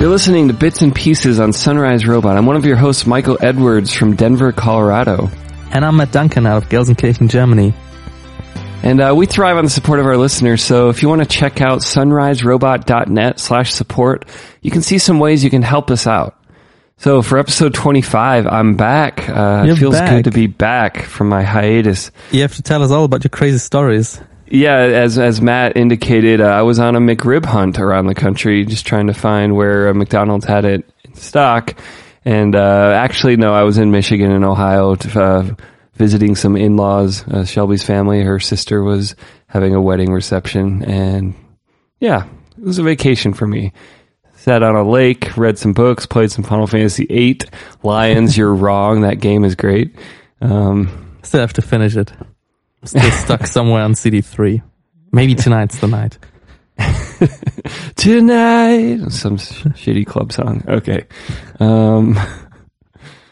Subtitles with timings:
[0.00, 2.38] You're listening to Bits and Pieces on Sunrise Robot.
[2.38, 5.28] I'm one of your hosts, Michael Edwards from Denver, Colorado.
[5.72, 7.74] And I'm Matt Duncan out of Gelsenkirchen, Germany.
[8.82, 11.28] And uh, we thrive on the support of our listeners, so if you want to
[11.28, 14.24] check out sunriserobot.net slash support,
[14.62, 16.34] you can see some ways you can help us out.
[17.00, 19.26] So for episode 25, I'm back.
[19.26, 20.10] Uh, it feels back.
[20.10, 22.10] good to be back from my hiatus.
[22.30, 24.20] You have to tell us all about your crazy stories.
[24.48, 28.66] Yeah, as as Matt indicated, uh, I was on a McRib hunt around the country,
[28.66, 31.74] just trying to find where uh, McDonald's had it in stock.
[32.26, 35.54] And uh, actually, no, I was in Michigan and Ohio to, uh,
[35.94, 37.26] visiting some in-laws.
[37.26, 41.34] Uh, Shelby's family, her sister was having a wedding reception, and
[41.98, 42.26] yeah,
[42.58, 43.72] it was a vacation for me.
[44.40, 47.40] Sat on a lake, read some books, played some Final Fantasy VIII.
[47.82, 49.02] Lions, you're wrong.
[49.02, 49.94] That game is great.
[50.40, 52.10] Um, Still have to finish it.
[52.84, 54.62] Still stuck somewhere on CD3.
[55.12, 56.16] Maybe tonight's the night.
[57.96, 60.64] tonight, some sh- shitty club song.
[60.66, 61.04] Okay.
[61.58, 62.18] Um,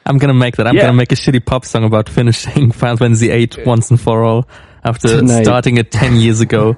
[0.05, 0.67] I'm gonna make that.
[0.67, 0.83] I'm Yeah.
[0.83, 4.47] gonna make a shitty pop song about finishing Final Fantasy VIII once and for all
[4.85, 5.45] after Tonight.
[5.45, 6.77] starting it 10 years ago.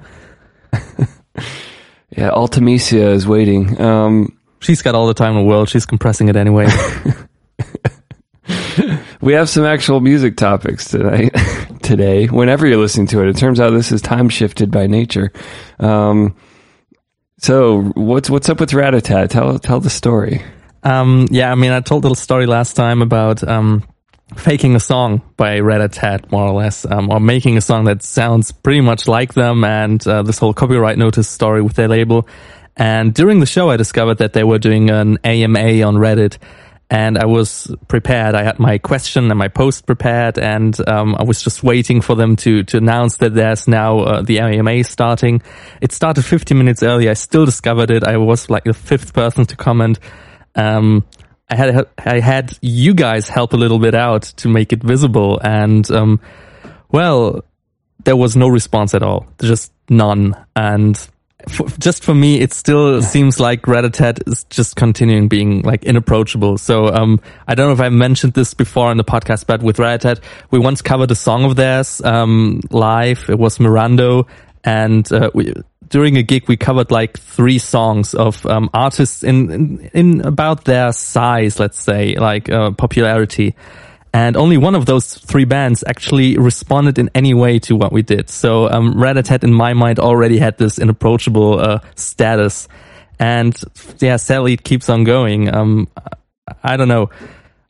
[2.17, 3.81] Yeah, Ultimecia is waiting.
[3.81, 5.71] Um, She's got all the time in the world.
[5.71, 6.69] She's compressing it anyway.
[9.23, 11.35] we have some actual music topics tonight.
[11.83, 15.33] today, whenever you're listening to it, it turns out this is time shifted by nature.
[15.79, 16.37] Um,
[17.39, 19.31] so what's what's up with Ratatat?
[19.31, 20.43] Tell tell the story.
[20.83, 23.83] Um, yeah, I mean, I told the story last time about um,
[24.37, 28.53] faking a song by Ratatat more or less, um, or making a song that sounds
[28.53, 32.29] pretty much like them, and uh, this whole copyright notice story with their label.
[32.77, 36.39] And during the show, I discovered that they were doing an AMA on Reddit,
[36.89, 38.35] and I was prepared.
[38.35, 42.17] I had my question and my post prepared, and um, I was just waiting for
[42.17, 45.43] them to to announce that there's now uh, the AMA starting.
[45.81, 47.09] It started 15 minutes early.
[47.09, 48.05] I still discovered it.
[48.05, 50.01] I was like the fifth person to comment.
[50.57, 51.05] Um,
[51.51, 55.41] I had I had you guys help a little bit out to make it visible,
[55.43, 56.21] and um,
[56.91, 57.45] well,
[58.05, 60.97] there was no response at all, just none, and.
[61.49, 66.59] f just for me, it still seems like Ratatat is just continuing being like inapproachable.
[66.59, 67.19] So, um,
[67.49, 70.59] I don't know if I mentioned this before on the podcast, but with Ratatat, we
[70.59, 73.25] once covered a song of theirs, um, live.
[73.31, 74.29] It was Mirando.
[74.65, 75.55] And, uh, we,
[75.91, 80.65] during a gig, we covered like three songs of, um, artists in, in, in about
[80.65, 83.55] their size, let's say, like, uh, popularity.
[84.13, 88.03] And only one of those three bands actually responded in any way to what we
[88.03, 88.31] did.
[88.31, 92.69] So, um, Ratatat in my mind already had this inapproachable, uh, status.
[93.19, 93.55] And
[93.99, 95.53] yeah, sadly it keeps on going.
[95.53, 95.89] Um,
[96.63, 97.11] I don't know.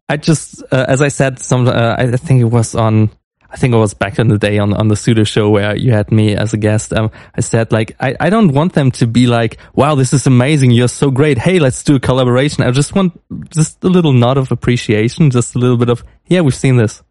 [0.09, 3.11] I just, uh, as I said, some, uh, I think it was on,
[3.53, 5.93] I think it was back in the day on, on the pseudo show where you
[5.93, 6.93] had me as a guest.
[6.93, 10.27] Um, I said like, I, I don't want them to be like, wow, this is
[10.27, 10.71] amazing.
[10.71, 11.37] You're so great.
[11.37, 12.63] Hey, let's do a collaboration.
[12.63, 16.43] I just want just a little nod of appreciation, just a little bit of, yeah,
[16.43, 17.03] we've seen this.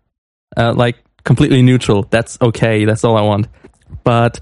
[0.56, 2.04] Uh, like completely neutral.
[2.10, 2.86] That's okay.
[2.86, 3.48] That's all I want.
[4.04, 4.40] But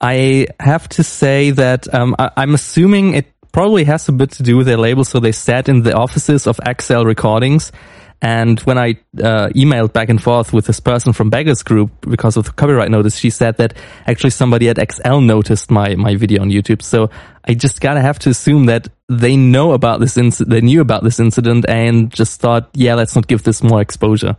[0.00, 4.42] I have to say that, um, I, I'm assuming it probably has a bit to
[4.42, 5.04] do with their label.
[5.04, 7.72] So they sat in the offices of XL Recordings.
[8.22, 12.36] And when I uh, emailed back and forth with this person from Beggars Group because
[12.36, 13.74] of the copyright notice, she said that
[14.06, 16.82] actually somebody at XL noticed my my video on YouTube.
[16.82, 17.10] So
[17.44, 21.02] I just gotta have to assume that they know about this inc- they knew about
[21.02, 24.36] this incident and just thought, yeah, let's not give this more exposure.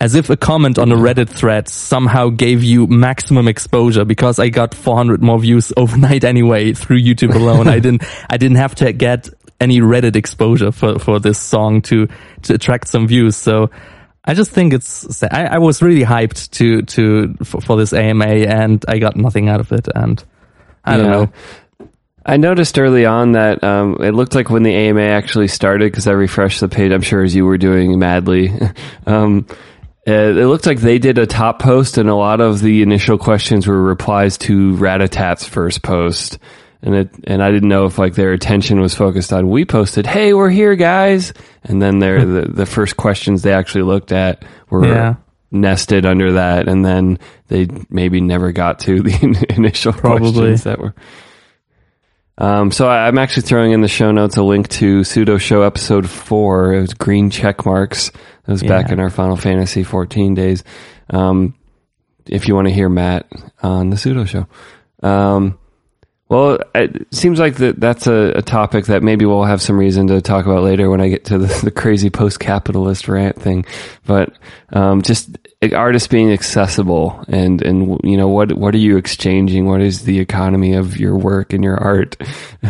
[0.00, 4.48] As if a comment on a Reddit thread somehow gave you maximum exposure because I
[4.48, 7.68] got 400 more views overnight anyway through YouTube alone.
[7.68, 9.28] I didn't, I didn't have to get
[9.62, 12.08] any Reddit exposure for, for this song to,
[12.42, 13.36] to attract some views.
[13.36, 13.70] So
[14.24, 18.26] I just think it's, I, I was really hyped to, to, for, for this AMA
[18.26, 19.88] and I got nothing out of it.
[19.94, 20.22] And
[20.84, 21.32] I don't know.
[22.24, 26.06] I noticed early on that um, it looked like when the AMA actually started, because
[26.06, 28.52] I refreshed the page, I'm sure as you were doing madly,
[29.06, 29.46] um,
[30.06, 33.18] it, it looked like they did a top post, and a lot of the initial
[33.18, 36.38] questions were replies to Ratatat's first post.
[36.84, 40.04] And it, and I didn't know if like their attention was focused on we posted,
[40.06, 41.32] hey, we're here, guys,
[41.62, 45.14] and then their the, the first questions they actually looked at were Yeah.
[45.52, 47.18] nested under that, and then
[47.48, 50.32] they maybe never got to the in- initial Probably.
[50.32, 50.94] questions that were.
[52.38, 55.62] Um, so I, I'm actually throwing in the show notes a link to pseudo show
[55.62, 56.74] episode four.
[56.74, 58.08] It was green check marks.
[58.08, 60.64] It was back in our Final Fantasy 14 days.
[61.10, 61.54] Um,
[62.26, 63.30] if you want to hear Matt
[63.62, 64.46] on the pseudo show.
[65.02, 65.58] Um,
[66.32, 70.06] Well, it seems like that that's a, a, topic that maybe we'll have some reason
[70.06, 73.66] to talk about later when I get to the, the crazy post-capitalist rant thing.
[74.06, 74.32] But
[74.72, 75.36] um, just
[75.74, 79.66] artists being accessible and and you know what what are you exchanging?
[79.66, 82.16] What is the economy of your work and your art?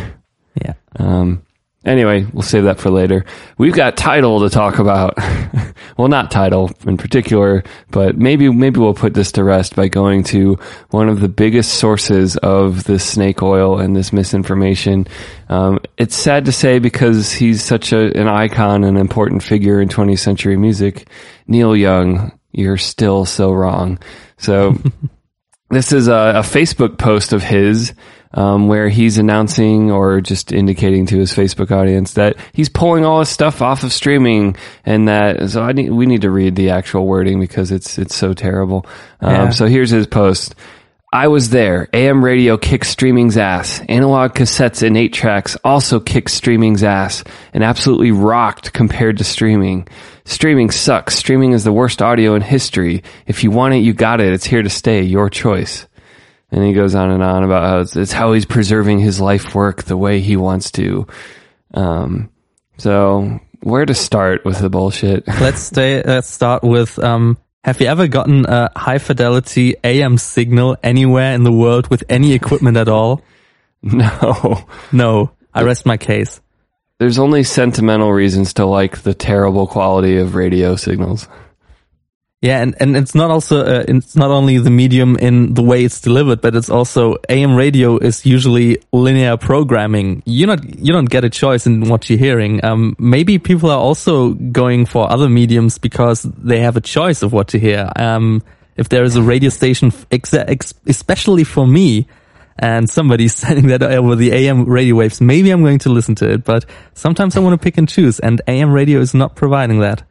[0.62, 0.74] Yeah.
[0.96, 1.44] Um,
[1.84, 3.24] Anyway, we'll save that for later.
[3.58, 5.14] We've got Tidal to talk about.
[5.96, 10.22] well, not Tidal in particular, but maybe maybe we'll put this to rest by going
[10.24, 15.08] to one of the biggest sources of this snake oil and this misinformation.
[15.48, 19.88] Um, it's sad to say because he's such a, an icon, an important figure in
[19.88, 21.08] 20th century music.
[21.48, 23.98] Neil Young, you're still so wrong.
[24.36, 24.76] So
[25.70, 27.92] this is a, a Facebook post of his
[28.34, 33.20] um, where he's announcing or just indicating to his Facebook audience that he's pulling all
[33.20, 36.70] his stuff off of streaming, and that so I need, we need to read the
[36.70, 38.86] actual wording because it's it's so terrible.
[39.20, 39.50] Um, yeah.
[39.50, 40.54] So here's his post.
[41.14, 41.90] I was there.
[41.92, 43.82] AM radio kicks streaming's ass.
[43.86, 49.86] Analog cassettes and eight tracks also kicked streaming's ass and absolutely rocked compared to streaming.
[50.24, 51.14] Streaming sucks.
[51.14, 53.02] Streaming is the worst audio in history.
[53.26, 54.32] If you want it, you got it.
[54.32, 55.02] It's here to stay.
[55.02, 55.86] Your choice.
[56.52, 59.54] And he goes on and on about how it's, it's how he's preserving his life
[59.54, 61.06] work the way he wants to.
[61.72, 62.30] Um,
[62.76, 65.26] so where to start with the bullshit?
[65.40, 70.76] let's stay, let's start with, um, have you ever gotten a high fidelity AM signal
[70.82, 73.22] anywhere in the world with any equipment at all?
[73.82, 74.64] No.
[74.92, 75.32] No.
[75.54, 76.40] I rest my case.
[76.98, 81.26] There's only sentimental reasons to like the terrible quality of radio signals.
[82.42, 85.84] Yeah, and, and it's not also uh, it's not only the medium in the way
[85.84, 90.24] it's delivered, but it's also AM radio is usually linear programming.
[90.26, 92.64] You not you don't get a choice in what you're hearing.
[92.64, 97.32] Um, maybe people are also going for other mediums because they have a choice of
[97.32, 97.88] what to hear.
[97.94, 98.42] Um,
[98.76, 102.08] if there is a radio station, ex- ex- especially for me,
[102.58, 106.32] and somebody's sending that over the AM radio waves, maybe I'm going to listen to
[106.32, 106.42] it.
[106.42, 110.02] But sometimes I want to pick and choose, and AM radio is not providing that.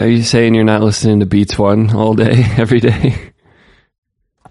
[0.00, 3.32] Are you saying you're not listening to Beats One all day, every day?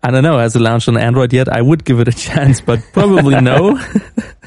[0.04, 0.38] I don't know.
[0.38, 1.50] Has it launched on Android yet?
[1.50, 3.80] I would give it a chance, but probably no.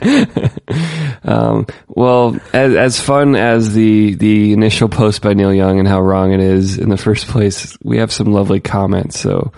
[1.25, 6.01] um, well, as, as fun as the, the initial post by Neil Young and how
[6.01, 9.19] wrong it is in the first place, we have some lovely comments.
[9.19, 9.51] So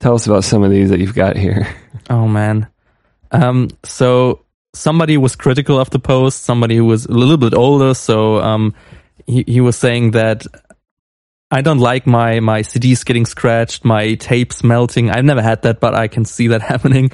[0.00, 1.74] tell us about some of these that you've got here.
[2.10, 2.68] Oh man.
[3.30, 4.44] Um, so
[4.74, 7.94] somebody was critical of the post, somebody who was a little bit older.
[7.94, 8.74] So, um,
[9.28, 10.46] he, he was saying that
[11.50, 15.10] I don't like my, my CDs getting scratched, my tapes melting.
[15.10, 17.10] I've never had that, but I can see that happening.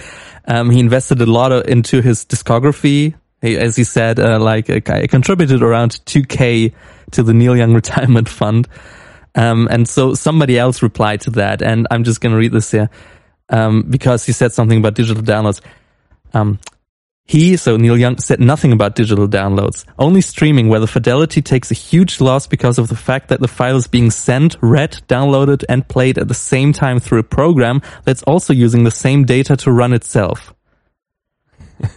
[0.47, 3.15] Um, he invested a lot of, into his discography.
[3.43, 6.73] He, as he said, uh, like, uh, I contributed around 2K
[7.13, 8.69] to the Neil Young Retirement Fund.
[9.35, 12.71] Um, and so somebody else replied to that, and I'm just going to read this
[12.71, 12.89] here,
[13.49, 15.61] um, because he said something about digital downloads.
[16.33, 16.59] Um,
[17.27, 21.71] he, so Neil Young, said nothing about digital downloads, only streaming where the fidelity takes
[21.71, 25.65] a huge loss because of the fact that the file is being sent, read, downloaded,
[25.69, 29.57] and played at the same time through a program that's also using the same data
[29.57, 30.53] to run itself.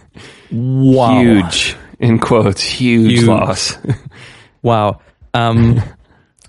[0.50, 1.20] wow.
[1.20, 3.24] Huge, in quotes, huge, huge.
[3.24, 3.76] loss.
[4.62, 5.00] wow.
[5.34, 5.82] Um,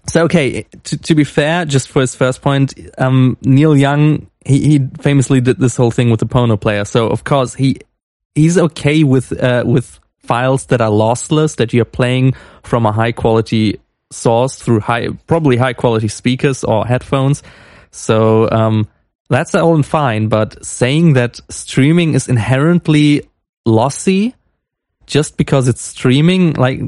[0.08, 4.80] so, okay, to, to, be fair, just for his first point, um, Neil Young, he,
[4.80, 6.86] he famously did this whole thing with the Pono player.
[6.86, 7.82] So, of course, he
[8.36, 12.34] he's okay with uh, with files that are lossless that you're playing
[12.64, 13.80] from a high quality
[14.12, 17.44] source through high probably high quality speakers or headphones.
[17.92, 18.88] So um,
[19.30, 23.30] that's all fine, but saying that streaming is inherently
[23.66, 24.36] lossy
[25.06, 26.82] just because it's streaming, like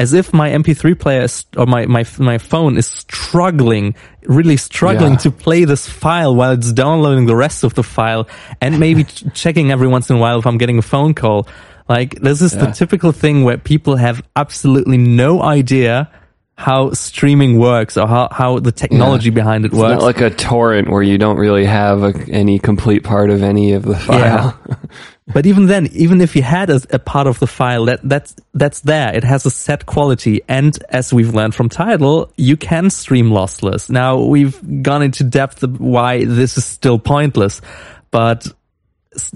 [0.00, 5.12] as if my MP3 player is, or my, my, my phone is struggling, really struggling
[5.12, 5.18] yeah.
[5.18, 8.26] to play this file while it's downloading the rest of the file
[8.62, 9.04] and maybe
[9.34, 11.46] checking every once in a while if I'm getting a phone call.
[11.86, 12.64] Like this is yeah.
[12.64, 16.10] the typical thing where people have absolutely no idea
[16.56, 19.34] how streaming works or how, how the technology yeah.
[19.34, 20.00] behind it it's works.
[20.00, 23.72] Not like a torrent where you don't really have a, any complete part of any
[23.72, 24.58] of the file.
[25.32, 28.34] But even then, even if you had a, a, part of the file that that's
[28.54, 32.90] that's there, it has a set quality, and as we've learned from Tidal, you can
[32.90, 33.88] stream lossless.
[33.90, 37.60] Now we've gone into depth of why this is still pointless,
[38.10, 38.46] but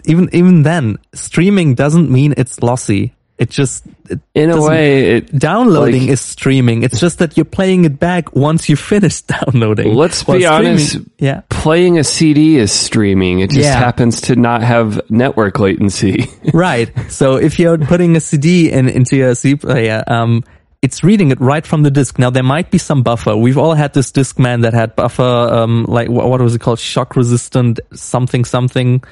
[0.04, 3.14] even even then, streaming doesn't mean it's lossy.
[3.36, 6.84] It just it in a way it, downloading like, is streaming.
[6.84, 9.92] It's just that you're playing it back once you finish downloading.
[9.92, 10.98] Let's be honest.
[11.18, 13.40] Yeah, playing a CD is streaming.
[13.40, 13.76] It just yeah.
[13.76, 16.26] happens to not have network latency.
[16.54, 16.92] right.
[17.10, 20.44] So if you're putting a CD in into your CD player, um,
[20.80, 22.20] it's reading it right from the disk.
[22.20, 23.36] Now there might be some buffer.
[23.36, 26.60] We've all had this disk man that had buffer, um, like what, what was it
[26.60, 29.02] called, shock resistant something something.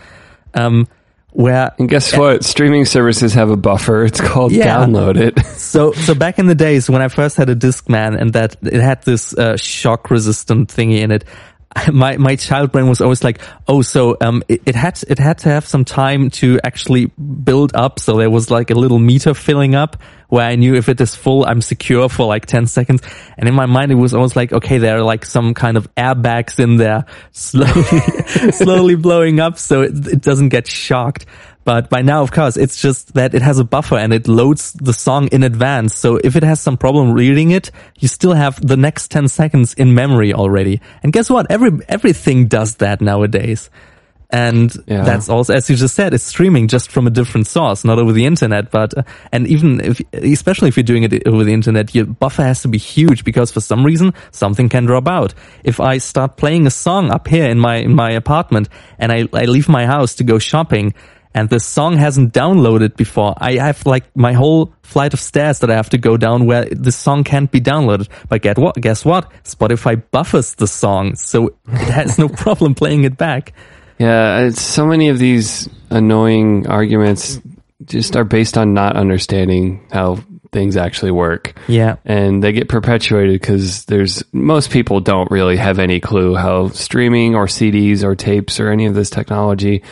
[0.54, 0.86] Um,
[1.32, 2.44] where And guess what?
[2.44, 4.04] Streaming services have a buffer.
[4.04, 4.66] It's called Yeah.
[4.78, 5.44] download it.
[5.56, 8.80] so so back in the days when I first had a Discman and that it
[8.80, 11.24] had this uh, shock resistant thingy in it,
[11.92, 15.38] my my child brain was always like, oh, so um, it, it had it had
[15.38, 17.98] to have some time to actually build up.
[17.98, 19.96] So there was like a little meter filling up
[20.28, 23.02] where I knew if it is full, I'm secure for like ten seconds.
[23.36, 25.92] And in my mind, it was almost like, okay, there are like some kind of
[25.94, 28.00] airbags in there, slowly
[28.52, 31.26] slowly blowing up, so it, it doesn't get shocked.
[31.64, 34.72] But by now, of course, it's just that it has a buffer and it loads
[34.72, 35.94] the song in advance.
[35.94, 39.74] So if it has some problem reading it, you still have the next 10 seconds
[39.74, 40.80] in memory already.
[41.02, 41.46] And guess what?
[41.50, 43.70] Every, everything does that nowadays.
[44.34, 45.02] And Yeah.
[45.02, 48.12] that's also, as you just said, it's streaming just from a different source, not over
[48.12, 51.94] the internet, but, uh, and even if, especially if you're doing it over the internet,
[51.94, 55.34] your buffer has to be huge because for some reason, something can drop out.
[55.64, 59.28] If I start playing a song up here in my, in my apartment and I,
[59.34, 60.94] I leave my house to go shopping,
[61.34, 63.34] and this song hasn't downloaded before.
[63.38, 66.66] I have like my whole flight of stairs that I have to go down where
[66.66, 68.08] this song can't be downloaded.
[68.28, 68.76] But get what?
[68.76, 69.30] Guess what?
[69.44, 73.52] Spotify buffers the song, so it has no problem playing it back.
[73.98, 77.40] Yeah, so many of these annoying arguments
[77.84, 80.18] just are based on not understanding how
[80.52, 81.58] things actually work.
[81.66, 81.96] Yeah.
[82.04, 87.34] And they get perpetuated because there's most people don't really have any clue how streaming
[87.34, 89.82] or CDs or tapes or any of this technology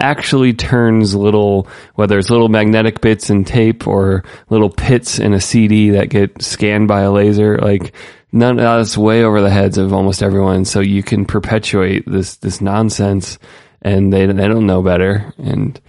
[0.00, 5.40] actually turns little, whether it's little magnetic bits in tape or little pits in a
[5.40, 7.58] CD that get scanned by a laser.
[7.58, 7.92] Like
[8.32, 10.64] none that's way over the heads of almost everyone.
[10.64, 13.38] So you can perpetuate this this nonsense,
[13.82, 15.32] and they they don't know better.
[15.38, 15.80] And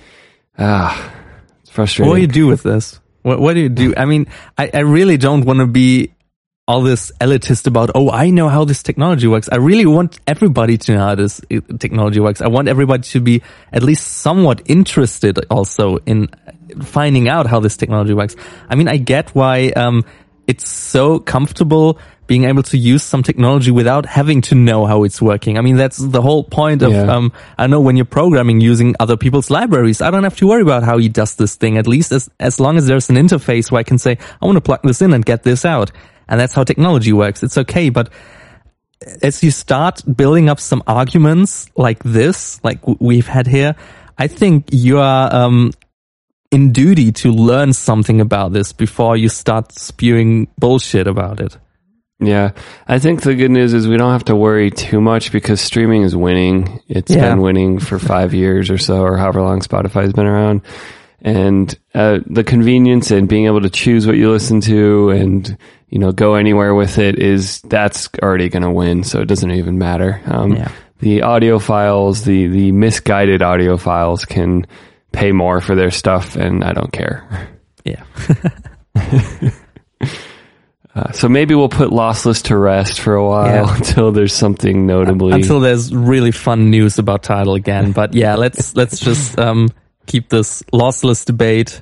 [0.58, 1.14] ah,
[1.62, 2.10] it's frustrating.
[2.10, 3.00] What do you do with this?
[3.24, 3.94] What, what do you do?
[3.96, 4.28] I mean,
[4.58, 6.14] I, I really don't want to be
[6.68, 9.50] all this elitist about, oh, I know how this technology works.
[9.52, 12.40] I really want everybody to know how this uh, technology works.
[12.40, 13.42] I want everybody to be
[13.74, 16.30] at least somewhat interested also in
[16.84, 18.36] finding out how this technology works.
[18.70, 20.06] I mean, I get why, um,
[20.48, 25.22] it's so comfortable being able to use some technology without having to know how it's
[25.22, 25.58] working.
[25.58, 27.14] I mean, that's the whole point of, Yeah.
[27.14, 30.62] um, I know when you're programming using other people's libraries, I don't have to worry
[30.62, 31.78] about how he does this thing.
[31.78, 34.56] At least as, as long as there's an interface where I can say, I want
[34.56, 35.92] to plug this in and get this out.
[36.28, 37.44] And that's how technology works.
[37.44, 37.90] It's okay.
[37.90, 38.10] But
[39.22, 43.76] as you start building up some arguments like this, like we've had here,
[44.18, 45.72] I think you are, um,
[46.52, 51.58] in duty to learn something about this before you start spewing bullshit about it.
[52.20, 52.52] Yeah,
[52.88, 56.04] I think the good news is we don't have to worry too much because streaming
[56.04, 56.80] is winning.
[56.88, 57.30] It's Yeah.
[57.30, 60.62] been winning for five years or so, or however long Spotify's been around.
[61.24, 65.58] And uh, the convenience and being able to choose what you listen to and
[65.92, 69.04] you know go anywhere with it is that's already going to win.
[69.04, 70.20] So it doesn't even matter.
[70.26, 70.72] Um, Yeah.
[71.00, 74.66] The audiophiles, the the misguided audiophiles, can
[75.12, 77.50] pay more for their stuff, and I don't care.
[77.84, 78.04] Yeah.
[80.94, 83.76] Uh, so maybe we'll put lossless to rest for a while Yeah.
[83.78, 85.32] until there's something notably.
[85.32, 87.94] Until there's really fun news about Tidal again.
[87.94, 89.70] But yeah, let's let's just um
[90.06, 91.82] keep this lossless debate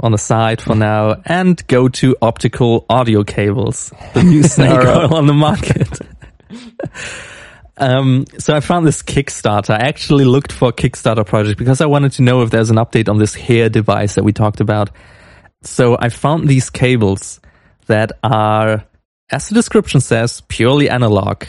[0.00, 5.14] on the side for now and go to optical audio cables, the new snake oil
[5.14, 6.00] on the market.
[7.78, 9.70] Um, so I found this Kickstarter.
[9.70, 12.76] I actually looked for a Kickstarter project because I wanted to know if there's an
[12.76, 14.90] update on this hair device that we talked about.
[15.62, 17.40] So I found these cables
[17.86, 18.84] that are,
[19.30, 21.44] as the description says, purely analog.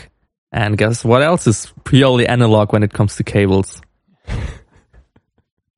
[0.50, 3.82] And guess what else is purely analog when it comes to cables?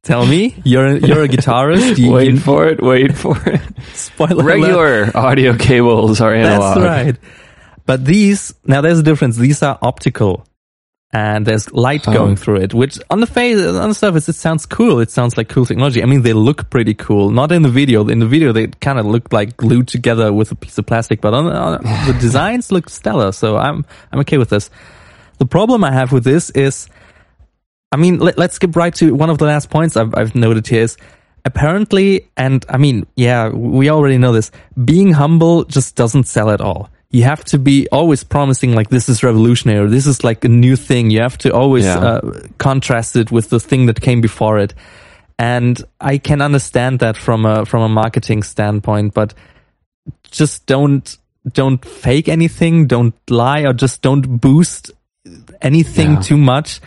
[0.06, 1.98] Tell me, you're a, you're a guitarist.
[1.98, 2.80] You, wait you, for it.
[2.80, 3.60] Wait for it.
[3.92, 4.44] spoiler alert.
[4.44, 6.76] Regular audio cables are analog.
[6.76, 7.16] That's right.
[7.86, 9.36] But these, now there's a difference.
[9.36, 10.46] These are optical
[11.12, 12.12] and there's light Oh.
[12.12, 15.00] going through it, which on the face, on the surface, it sounds cool.
[15.00, 16.00] It sounds like cool technology.
[16.00, 17.30] I mean, they look pretty cool.
[17.30, 18.06] Not in the video.
[18.06, 21.20] In the video, they kind of look like glued together with a piece of plastic,
[21.20, 23.32] but on, on the designs look stellar.
[23.32, 24.70] So I'm, I'm okay with this.
[25.38, 26.88] The problem I have with this is,
[27.92, 30.66] I mean, let, let's skip right to one of the last points I've, I've noted
[30.66, 30.96] here is
[31.44, 34.50] apparently, and I mean, yeah, we already know this,
[34.84, 36.90] being humble just doesn't sell at all.
[37.10, 40.48] You have to be always promising like this is revolutionary or this is like a
[40.48, 41.10] new thing.
[41.10, 41.98] You have to always Yeah.
[41.98, 44.74] uh, contrast it with the thing that came before it.
[45.38, 49.34] And I can understand that from a from a marketing standpoint, but
[50.30, 51.16] just don't
[51.52, 54.90] don't fake anything, don't lie, or just don't boost
[55.62, 56.20] anything Yeah.
[56.20, 56.80] too much.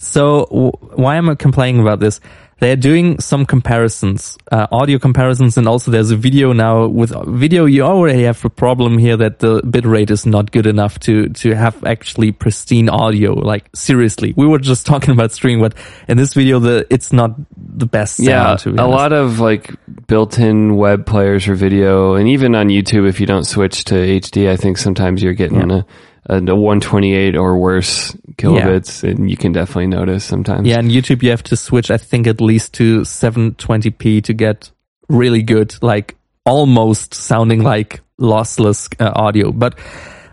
[0.00, 2.20] So w- why am I complaining about this?
[2.60, 7.64] they're doing some comparisons, uh, audio comparisons, and also there's a video now with video.
[7.64, 11.54] You already have a problem here that the bitrate is not good enough to to
[11.54, 13.32] have actually pristine audio.
[13.32, 15.74] Like seriously, we were just talking about streaming, but
[16.06, 18.18] in this video, the it's not the best.
[18.18, 18.26] Sound,
[18.66, 19.74] yeah, a lot of like
[20.06, 24.50] built-in web players for video, and even on YouTube, if you don't switch to HD,
[24.50, 25.78] I think sometimes you're getting yeah.
[25.78, 25.84] a
[26.30, 29.10] a 128 or worse kilobits, yeah.
[29.10, 30.66] and you can definitely notice sometimes.
[30.66, 34.70] Yeah, and YouTube you have to switch, I think, at least to 720p to get
[35.08, 39.50] really good, like almost sounding like lossless uh, audio.
[39.50, 39.76] But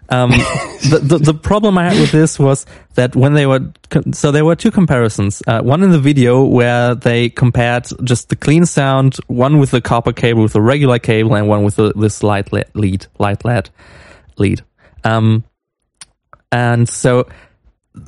[0.10, 0.30] um,
[0.90, 3.72] the, the, the problem I had with this was that when they were
[4.14, 5.42] so there were two comparisons.
[5.48, 9.82] Uh, one in the video where they compared just the clean sound, one with the
[9.82, 13.70] copper cable with a regular cable, and one with the, this light lead, light lead
[14.38, 14.62] lead.
[15.04, 15.44] Um,
[16.52, 17.28] and so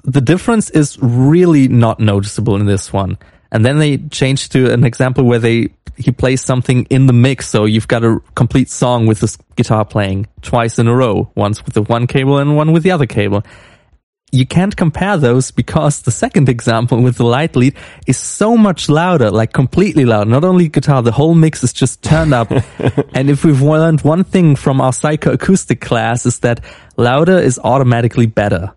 [0.04, 3.18] the difference is really not noticeable in this one.
[3.52, 7.50] And then they changed to an example where they he plays something in the mix.
[7.50, 11.66] So you've got a complete song with this guitar playing twice in a row, once
[11.66, 13.44] with the one cable and one with the other cable
[14.32, 17.76] you can't compare those because the second example with the light lead
[18.08, 20.28] is so much louder, like completely loud.
[20.28, 22.52] Not only guitar, the whole mix is just turned up.
[23.14, 26.64] and if we've learned one thing from our psychoacoustic class is that
[26.98, 28.74] louder is automatically better.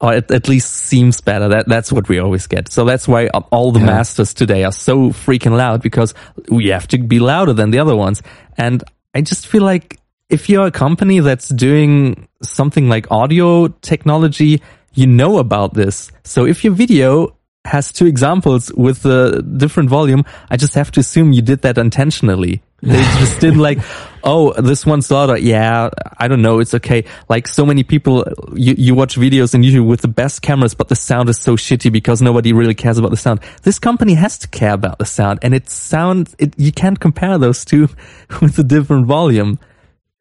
[0.00, 1.48] Or at, at least seems better.
[1.48, 2.70] That, that's what we always get.
[2.70, 3.86] So that's why all the yeah.
[3.86, 6.14] masters today are so freaking loud because
[6.48, 8.22] we have to be louder than the other ones.
[8.56, 9.98] And I just feel like
[10.28, 14.62] if you're a company that's doing something like audio technology,
[14.94, 16.10] you know about this.
[16.24, 21.00] So if your video has two examples with a different volume, I just have to
[21.00, 22.62] assume you did that intentionally.
[22.82, 23.78] They just didn't like,
[24.22, 25.36] oh, this one's louder.
[25.36, 26.60] Yeah, I don't know.
[26.60, 27.04] It's okay.
[27.28, 30.88] Like so many people, you, you watch videos in YouTube with the best cameras, but
[30.88, 33.40] the sound is so shitty because nobody really cares about the sound.
[33.62, 37.38] This company has to care about the sound and it sounds, it, you can't compare
[37.38, 37.88] those two
[38.42, 39.58] with a different volume.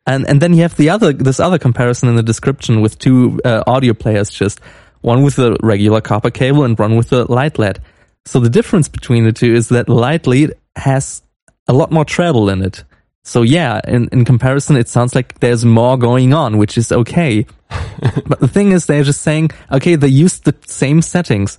[0.08, 3.40] And and then you have the other this other comparison in the description with two
[3.46, 4.60] uh, audio players, just
[5.02, 7.80] one with a regular copper cable and one with a light LED.
[8.26, 11.22] So the difference between the two is that light lead has
[11.68, 12.84] a lot more treble in it.
[13.24, 17.46] So yeah, in, in comparison, it sounds like there's more going on, which is okay.
[18.26, 21.58] but the thing is, they're just saying, okay, they used the same settings.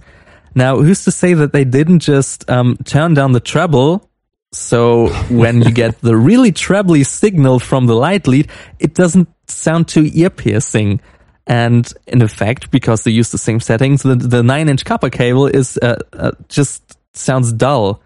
[0.54, 4.07] Now, who's to say that they didn't just um, turn down the treble
[4.52, 9.88] so when you get the really trebly signal from the light lead, it doesn't sound
[9.88, 11.00] too ear piercing.
[11.46, 15.46] And in effect, because they use the same settings, the, the nine inch copper cable
[15.46, 18.02] is uh, uh, just sounds dull.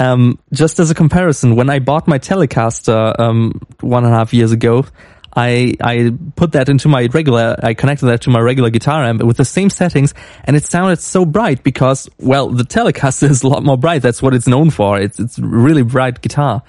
[0.00, 4.34] Um, just as a comparison, when I bought my Telecaster um, one and a half
[4.34, 4.84] years ago,
[5.36, 9.22] I I put that into my regular I connected that to my regular guitar amp
[9.22, 13.48] with the same settings and it sounded so bright because well the Telecaster is a
[13.48, 14.02] lot more bright.
[14.02, 14.98] That's what it's known for.
[14.98, 16.62] It's it's really bright guitar.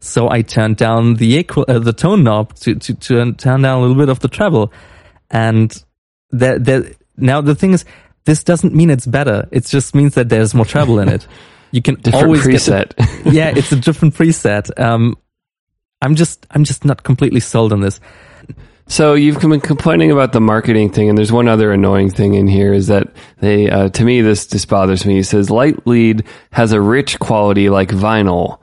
[0.00, 3.78] So I turned down the equal uh, the tone knob to, to to turn down
[3.78, 4.72] a little bit of the treble.
[5.30, 5.70] And
[6.30, 7.84] that that now the thing is
[8.24, 9.48] this doesn't mean it's better.
[9.50, 11.26] It just means that there's more treble in it.
[11.74, 12.94] You can different always preset.
[12.94, 14.70] The, yeah, it's a different preset.
[14.78, 15.16] Um,
[16.04, 17.98] I'm just I'm just not completely sold on this.
[18.86, 22.46] So you've been complaining about the marketing thing, and there's one other annoying thing in
[22.46, 25.14] here is that they, uh, to me, this just bothers me.
[25.14, 28.58] He says light lead has a rich quality like vinyl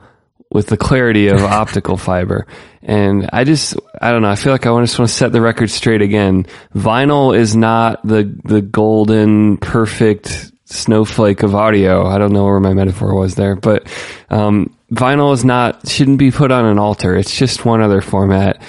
[0.52, 2.46] with the clarity of optical fiber.
[2.82, 4.30] And I just, I don't know.
[4.30, 6.46] I feel like I just want to set the record straight again.
[6.74, 12.06] Vinyl is not the, the golden, perfect snowflake of audio.
[12.06, 13.88] I don't know where my metaphor was there, but,
[14.30, 17.16] um, vinyl is not shouldn't be put on an altar.
[17.16, 18.60] It's just one other format.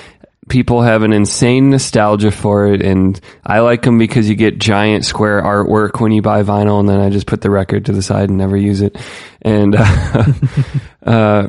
[0.49, 5.05] People have an insane nostalgia for it, and I like them because you get giant
[5.05, 8.01] square artwork when you buy vinyl, and then I just put the record to the
[8.01, 8.97] side and never use it.
[9.41, 10.25] And uh,
[11.05, 11.47] uh,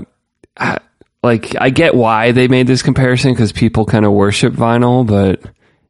[0.56, 0.78] I,
[1.24, 5.42] like, I get why they made this comparison because people kind of worship vinyl, but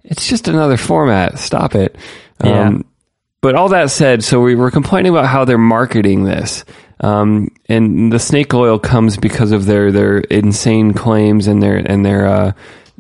[0.03, 1.39] it's just another format.
[1.39, 1.97] Stop it.
[2.43, 2.69] Yeah.
[2.69, 2.85] Um,
[3.43, 6.65] but all that said, so we were complaining about how they're marketing this.
[7.01, 12.05] Um, and the snake oil comes because of their, their insane claims and their, and
[12.05, 12.53] their, uh,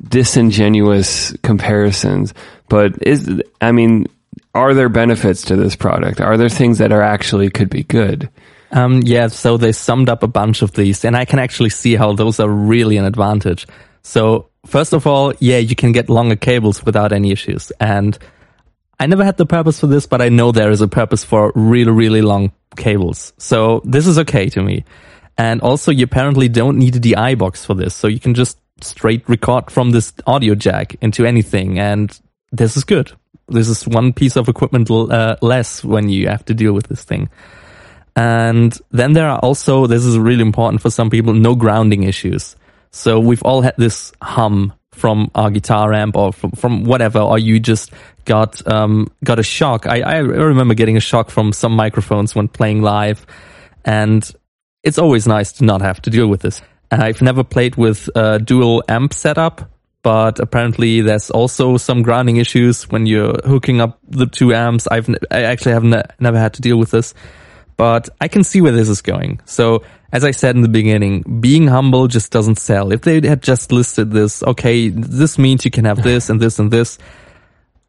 [0.08, 2.34] disingenuous comparisons.
[2.68, 4.06] But is, I mean,
[4.54, 6.20] are there benefits to this product?
[6.20, 8.28] Are there things that are actually could be good?
[8.70, 11.94] Um, yeah, so they summed up a bunch of these and I can actually see
[11.94, 13.66] how those are really an advantage.
[14.02, 17.70] So first of all, yeah, you can get longer cables without any issues.
[17.80, 18.18] And
[18.98, 21.52] I never had the purpose for this, but I know there is a purpose for
[21.54, 23.32] really, really long cables.
[23.38, 24.84] So this is okay to me.
[25.36, 27.94] And also you apparently don't need a DI box for this.
[27.94, 31.78] So you can just straight record from this audio jack into anything.
[31.78, 32.18] And
[32.52, 33.12] this is good.
[33.48, 37.04] This is one piece of equipment uh, less when you have to deal with this
[37.04, 37.28] thing.
[38.16, 42.56] And then there are also, this is really important for some people, no grounding issues.
[42.90, 47.38] So we've all had this hum from our guitar amp or from, from whatever, or
[47.38, 47.92] you just
[48.24, 49.86] got, um, got a shock.
[49.86, 53.26] I, I remember getting a shock from some microphones when playing live.
[53.84, 54.28] And
[54.82, 56.62] it's always nice to not have to deal with this.
[56.90, 59.70] I've never played with a dual amp setup,
[60.02, 64.86] but apparently there's also some grounding issues when you're hooking up the two amps.
[64.86, 67.14] I've, I actually have ne- never had to deal with this
[67.76, 69.40] but I can see where this is going.
[69.44, 69.82] So,
[70.12, 72.92] as I said in the beginning, being humble just doesn't sell.
[72.92, 76.58] If they had just listed this, okay, this means you can have this and this
[76.58, 76.98] and this,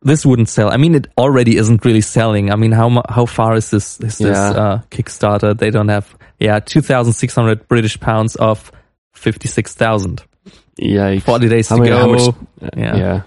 [0.01, 0.71] this wouldn't sell.
[0.71, 2.51] I mean, it already isn't really selling.
[2.51, 5.57] I mean, how how far is this is this uh, Kickstarter?
[5.57, 8.71] They don't have yeah, two thousand six hundred British pounds of
[9.13, 10.23] fifty six thousand.
[10.77, 11.17] Yeah.
[11.19, 11.99] Forty days How to many- go.
[11.99, 12.35] how much-
[12.77, 12.95] yeah.
[12.95, 13.21] yeah.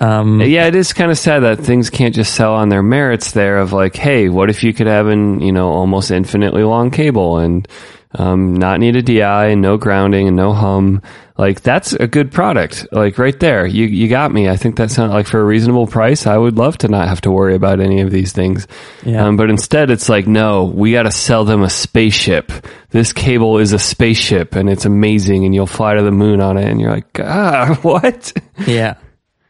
[0.00, 3.32] Um, Yeah, it is kind of sad that things can't just sell on their merits
[3.32, 6.90] there of like, hey, what if you could have an, you know, almost infinitely long
[6.90, 7.66] cable and
[8.14, 11.02] um, not need a DI and no grounding and no hum.
[11.36, 12.86] Like that's a good product.
[12.90, 13.64] Like right there.
[13.64, 14.48] You you got me.
[14.48, 17.20] I think that sounds like for a reasonable price, I would love to not have
[17.22, 18.66] to worry about any of these things.
[19.04, 19.24] Yeah.
[19.24, 22.50] Um, but instead it's like, no, we got to sell them a spaceship.
[22.90, 26.56] This cable is a spaceship and it's amazing and you'll fly to the moon on
[26.56, 28.32] it and you're like, ah, what?
[28.66, 28.94] Yeah.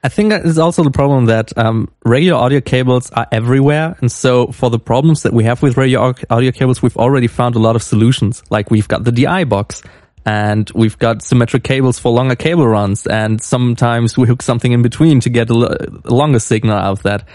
[0.02, 3.96] I think that is also the problem that um, radio audio cables are everywhere.
[4.00, 7.56] And so for the problems that we have with au- audio cables, we've already found
[7.56, 8.44] a lot of solutions.
[8.48, 9.82] Like we've got the DI box
[10.24, 13.08] and we've got symmetric cables for longer cable runs.
[13.08, 16.92] And sometimes we hook something in between to get a, l- a longer signal out
[16.92, 17.26] of that.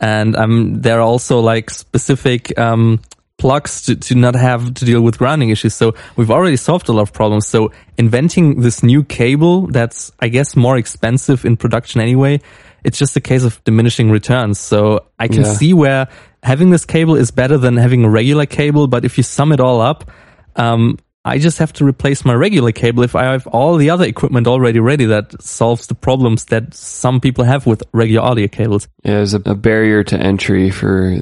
[0.00, 3.00] And um, there are also like specific um,
[3.38, 5.74] plugs to, to not have to deal with grounding issues.
[5.74, 7.46] So we've already solved a lot of problems.
[7.46, 12.40] So inventing this new cable that's, I guess, more expensive in production anyway,
[12.84, 14.58] it's just a case of diminishing returns.
[14.58, 15.52] So I can Yeah.
[15.52, 16.08] see where
[16.42, 18.86] having this cable is better than having a regular cable.
[18.86, 20.10] But if you sum it all up,
[20.54, 24.04] um, I just have to replace my regular cable if I have all the other
[24.04, 28.86] equipment already ready that solves the problems that some people have with regular audio cables.
[29.02, 31.18] Yeah, there's a, a barrier to entry for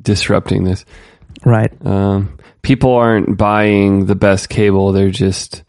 [0.00, 0.84] disrupting this.
[1.44, 1.72] Right.
[1.86, 5.62] Um, people aren't buying the best cable; they're just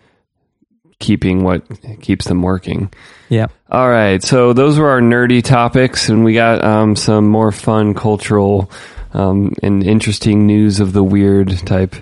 [1.02, 1.64] keeping what
[2.02, 2.94] keeps them working.
[3.28, 3.48] Yeah.
[3.70, 7.94] All right, so those were our nerdy topics, and we got um, some more fun,
[7.94, 8.72] cultural,
[9.14, 11.96] um, and interesting news of the weird type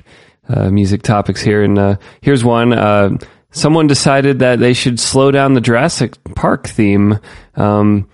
[0.47, 1.63] uh, music topics here.
[1.63, 3.17] And uh, here's one: uh,
[3.51, 7.19] someone decided that they should slow down the Jurassic Park theme
[7.55, 8.07] um,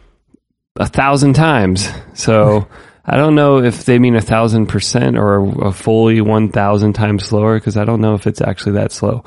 [0.77, 1.89] a thousand times.
[2.13, 2.67] So.
[3.07, 7.25] I don't know if they mean a thousand percent or a fully one thousand times
[7.25, 9.23] slower because I don't know if it's actually that slow.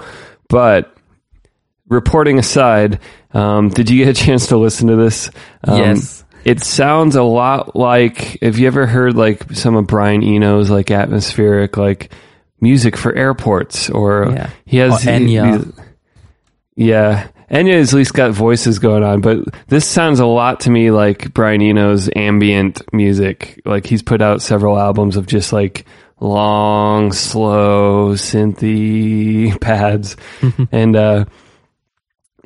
[0.48, 0.94] But
[1.88, 3.00] reporting aside,
[3.32, 5.30] um, did you get a chance to listen to this?
[5.64, 6.24] Um, Yes.
[6.44, 8.38] It sounds a lot like.
[8.40, 12.12] Have you ever heard like some of Brian Eno's like atmospheric like
[12.60, 14.50] music for airports or Yeah.
[14.64, 15.64] he has Or Enya.
[16.76, 17.26] he- yeah.
[17.50, 21.32] Enya at least got voices going on, but this sounds a lot to me like
[21.32, 23.60] Brian Eno's ambient music.
[23.64, 25.86] Like he's put out several albums of just like
[26.20, 30.16] long, slow synthy pads.
[30.72, 31.24] and uh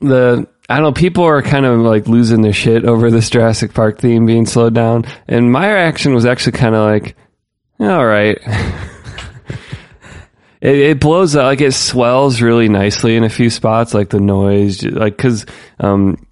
[0.01, 3.75] the I don't know, people are kind of like losing their shit over this Jurassic
[3.75, 5.05] Park theme being slowed down.
[5.27, 7.17] And my reaction was actually kind of like,
[7.81, 8.39] all right.
[10.63, 14.21] it, it blows out, like it swells really nicely in a few spots, like the
[14.21, 15.45] noise, like, cause,
[15.81, 16.25] um,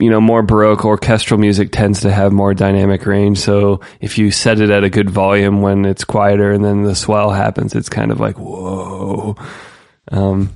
[0.00, 3.38] you know, more Baroque orchestral music tends to have more dynamic range.
[3.38, 6.96] So if you set it at a good volume when it's quieter and then the
[6.96, 9.36] swell happens, it's kind of like, whoa.
[10.10, 10.50] Um,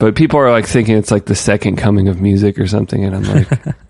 [0.00, 3.04] but people are like thinking it's like the second coming of music or something.
[3.04, 3.48] And I'm like,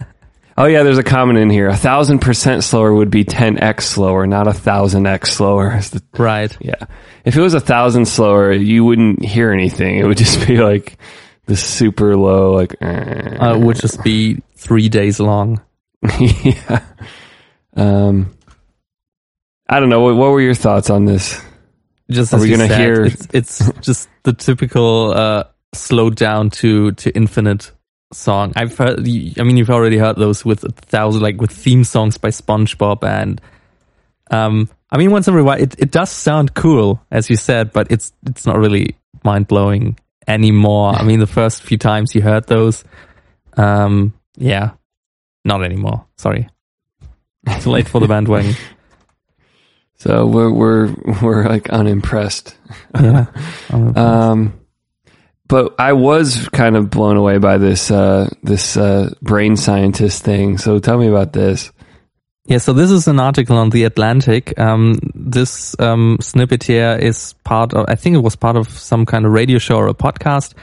[0.60, 1.68] oh yeah, there's a comment in here.
[1.68, 5.80] A thousand percent slower would be 10x slower, not a thousand x slower.
[6.18, 6.54] Right.
[6.60, 6.86] yeah.
[7.24, 9.96] If it was a thousand slower, you wouldn't hear anything.
[9.98, 10.98] It would just be like
[11.46, 13.36] the super low, like, eh.
[13.38, 15.62] Uh, it would just be three days long.
[16.20, 16.84] yeah.
[17.74, 18.34] Um,
[19.68, 20.00] I don't know.
[20.00, 21.42] What, what were your thoughts on this?
[22.10, 25.44] Just Are we gonna said, hear- It's, it's just the typical uh,
[25.74, 27.70] slowed down to to infinite
[28.12, 28.52] song.
[28.56, 29.00] I've heard.
[29.00, 33.04] I mean, you've already heard those with a thousand, like with theme songs by SpongeBob,
[33.04, 33.40] and
[34.30, 37.72] um, I mean, once in a while, it it does sound cool, as you said,
[37.72, 40.94] but it's it's not really mind blowing anymore.
[40.94, 42.84] I mean, the first few times you heard those,
[43.56, 44.72] um, yeah,
[45.44, 46.06] not anymore.
[46.16, 46.48] Sorry,
[47.60, 48.54] too late for the bandwagon.
[49.96, 52.56] So we're we're we're like unimpressed.
[52.94, 53.26] Yeah.
[53.70, 54.59] Um,
[55.50, 60.56] but I was kind of blown away by this uh, this uh, brain scientist thing.
[60.58, 61.72] So tell me about this.
[62.46, 64.58] Yeah, so this is an article on the Atlantic.
[64.58, 69.04] Um, this um, snippet here is part of, I think it was part of some
[69.06, 70.54] kind of radio show or a podcast,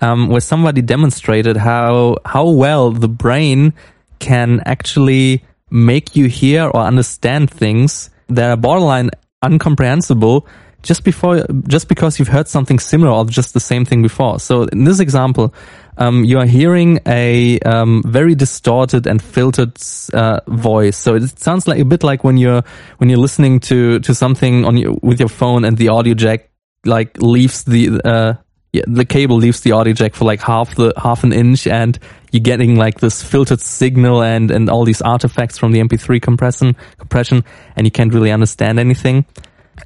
[0.00, 3.72] um, where somebody demonstrated how how well the brain
[4.20, 9.10] can actually make you hear or understand things that are borderline
[9.44, 10.46] incomprehensible
[10.84, 14.38] just before just because you've heard something similar or just the same thing before.
[14.38, 15.52] So in this example,
[15.96, 19.76] um, you are hearing a um, very distorted and filtered
[20.12, 20.96] uh, voice.
[20.96, 22.62] So it sounds like a bit like when you're
[22.98, 26.50] when you're listening to to something on your with your phone and the audio jack
[26.84, 28.34] like leaves the uh,
[28.72, 31.98] yeah, the cable leaves the audio jack for like half the half an inch and
[32.30, 36.76] you're getting like this filtered signal and and all these artifacts from the MP3 compression
[36.98, 37.42] compression
[37.76, 39.24] and you can't really understand anything.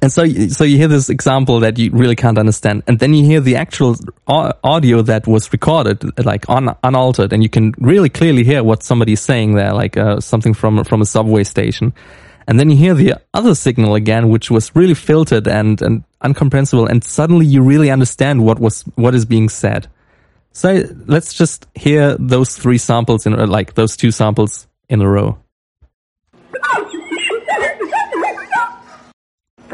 [0.01, 3.25] And so, so you hear this example that you really can't understand, and then you
[3.25, 3.95] hear the actual
[4.27, 9.21] audio that was recorded, like un, unaltered, and you can really clearly hear what somebody's
[9.21, 11.93] saying there, like uh, something from from a subway station.
[12.47, 16.85] And then you hear the other signal again, which was really filtered and and incomprehensible,
[16.85, 19.87] and suddenly you really understand what was what is being said.
[20.51, 25.37] So let's just hear those three samples in like those two samples in a row.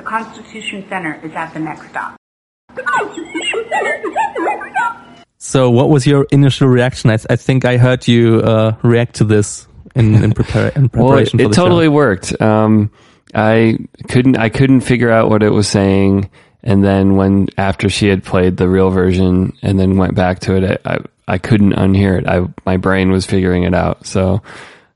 [0.01, 2.15] Constitution Center is at the next stop.
[5.38, 7.10] So, what was your initial reaction?
[7.12, 10.89] I, th- I think I heard you uh, react to this in, in, prepar- in
[10.89, 11.38] preparation.
[11.38, 11.91] well, it, it totally show.
[11.91, 12.41] worked.
[12.41, 12.91] Um,
[13.34, 13.77] I
[14.10, 16.29] couldn't I couldn't figure out what it was saying,
[16.63, 20.55] and then when after she had played the real version and then went back to
[20.55, 22.27] it, I I, I couldn't unhear it.
[22.27, 24.05] I my brain was figuring it out.
[24.05, 24.41] So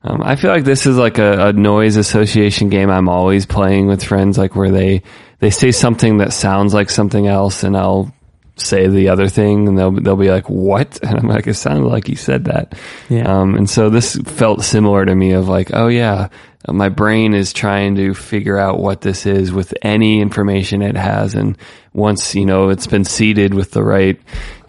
[0.02, 3.86] um, I feel like this is like a, a, noise association game I'm always playing
[3.86, 5.02] with friends, like where they,
[5.40, 8.14] they say something that sounds like something else and I'll
[8.56, 10.98] say the other thing and they'll, they'll be like, what?
[11.10, 12.78] And I'm like, it sounded like you said that.
[13.10, 13.24] Yeah.
[13.24, 16.28] Um, and so this felt similar to me of like, oh yeah,
[16.66, 21.34] my brain is trying to figure out what this is with any information it has.
[21.34, 21.58] And
[21.92, 24.18] once, you know, it's been seeded with the right,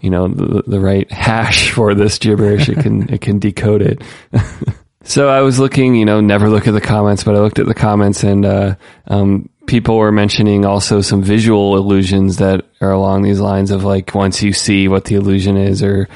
[0.02, 4.02] you know, the, the right hash for this gibberish, it can, it can decode it.
[5.04, 7.66] So I was looking, you know, never look at the comments, but I looked at
[7.66, 8.74] the comments and, uh,
[9.08, 14.14] um, people were mentioning also some visual illusions that are along these lines of like
[14.14, 16.08] once you see what the illusion is or,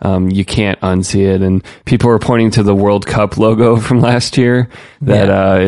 [0.00, 1.42] um, you can't unsee it.
[1.42, 4.68] And people were pointing to the World Cup logo from last year
[5.02, 5.34] that, yeah.
[5.34, 5.58] uh,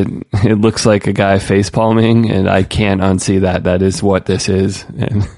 [0.42, 3.64] it, it, looks like a guy face palming and I can't unsee that.
[3.64, 4.84] That is what this is.
[4.96, 5.28] And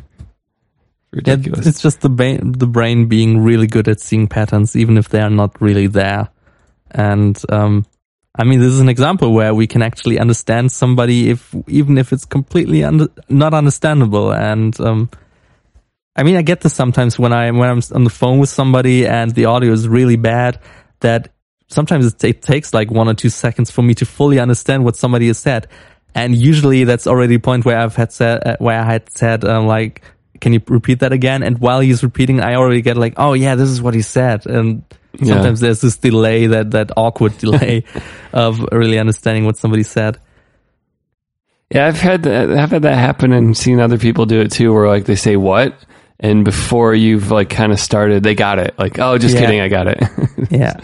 [1.12, 1.64] ridiculous.
[1.64, 5.20] Yeah, it's just the, the brain being really good at seeing patterns, even if they
[5.20, 6.28] are not really there.
[6.90, 7.86] And um,
[8.34, 12.12] I mean, this is an example where we can actually understand somebody if even if
[12.12, 12.82] it's completely
[13.28, 14.32] not understandable.
[14.32, 15.10] And um,
[16.16, 19.06] I mean, I get this sometimes when I when I'm on the phone with somebody
[19.06, 20.60] and the audio is really bad.
[21.00, 21.32] That
[21.68, 24.96] sometimes it, it takes like one or two seconds for me to fully understand what
[24.96, 25.68] somebody has said.
[26.14, 29.44] And usually that's already a point where I've had said, uh, where I had said,
[29.44, 30.02] um, like,
[30.40, 31.42] can you repeat that again?
[31.42, 34.46] And while he's repeating, I already get like, oh yeah, this is what he said.
[34.46, 34.82] And
[35.18, 35.66] Sometimes yeah.
[35.66, 37.84] there's this delay, that that awkward delay
[38.32, 40.18] of really understanding what somebody said.
[41.72, 44.72] Yeah, I've had that, I've had that happen and seen other people do it too,
[44.72, 45.74] where like they say what,
[46.18, 48.74] and before you've like kind of started, they got it.
[48.78, 49.40] Like, oh, just yeah.
[49.40, 49.98] kidding, I got it.
[50.50, 50.74] yeah,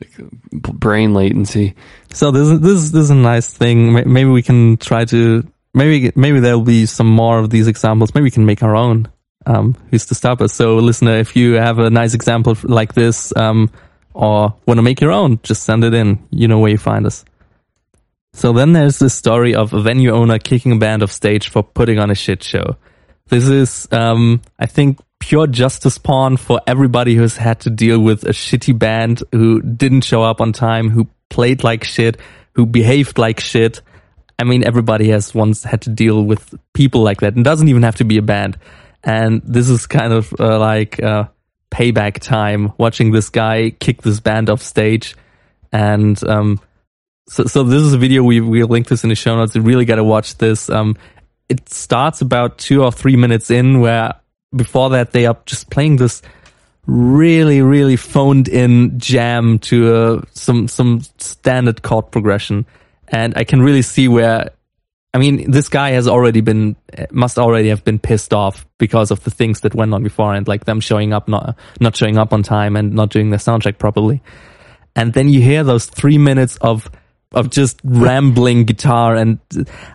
[0.00, 1.74] like brain latency.
[2.12, 3.92] So this is this this is a nice thing.
[3.92, 8.14] Maybe we can try to maybe maybe there'll be some more of these examples.
[8.14, 9.08] Maybe we can make our own
[9.48, 10.52] um, who's to stop us?
[10.52, 13.70] So, listener, if you have a nice example like this, um,
[14.14, 16.18] or want to make your own, just send it in.
[16.30, 17.24] You know where you find us.
[18.32, 21.62] So then there's this story of a venue owner kicking a band off stage for
[21.62, 22.76] putting on a shit show.
[23.28, 28.24] This is, um, I think, pure justice porn for everybody who's had to deal with
[28.24, 32.16] a shitty band who didn't show up on time, who played like shit,
[32.52, 33.82] who behaved like shit.
[34.38, 37.34] I mean, everybody has once had to deal with people like that.
[37.34, 38.58] and doesn't even have to be a band.
[39.04, 41.28] And this is kind of uh, like uh,
[41.70, 45.16] payback time watching this guy kick this band off stage.
[45.72, 46.60] And um,
[47.28, 49.54] so, so this is a video we we link this in the show notes.
[49.54, 50.70] You really got to watch this.
[50.70, 50.96] Um,
[51.48, 54.14] it starts about two or three minutes in, where
[54.54, 56.22] before that they are just playing this
[56.86, 62.64] really really phoned in jam to uh, some some standard chord progression,
[63.08, 64.50] and I can really see where
[65.14, 66.76] I mean, this guy has already been,
[67.10, 70.46] must already have been pissed off because of the things that went on before and
[70.46, 73.78] like them showing up, not, not showing up on time and not doing the soundcheck
[73.78, 74.22] properly.
[74.94, 76.90] And then you hear those three minutes of,
[77.32, 79.16] of just rambling guitar.
[79.16, 79.38] And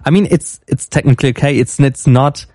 [0.03, 1.57] I mean, it's, it's technically okay.
[1.59, 2.45] It's, it's not,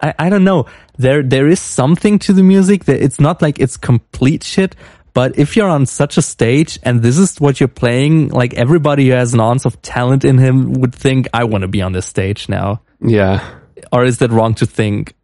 [0.00, 0.66] I, I don't know.
[0.96, 4.74] There, there is something to the music that it's not like it's complete shit,
[5.14, 9.08] But if you're on such a stage and this is what you're playing, like everybody
[9.08, 11.92] who has an ounce of talent in him would think, I want to be on
[11.92, 12.82] this stage now.
[13.00, 13.44] Yeah.
[13.92, 15.14] Or is that wrong to think?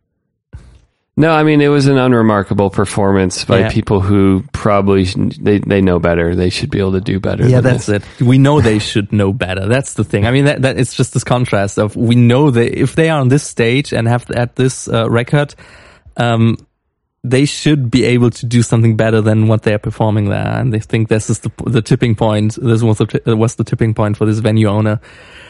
[1.17, 3.71] No, I mean it was an unremarkable performance by Yeah.
[3.71, 6.35] people who probably they they know better.
[6.35, 7.45] They should be able to do better.
[7.47, 8.03] Yeah, than that's this.
[8.19, 8.25] it.
[8.25, 9.69] We know they should know better.
[9.69, 10.27] That's the thing.
[10.27, 13.21] I mean, that, that it's just this contrast of we know that if they are
[13.21, 15.55] on this stage and have at this uh, record,
[16.17, 16.57] um,
[17.25, 20.47] they should be able to do something better than what they are performing there.
[20.47, 22.59] And they think this is the the tipping point.
[22.61, 25.01] This was the was the tipping point for this venue owner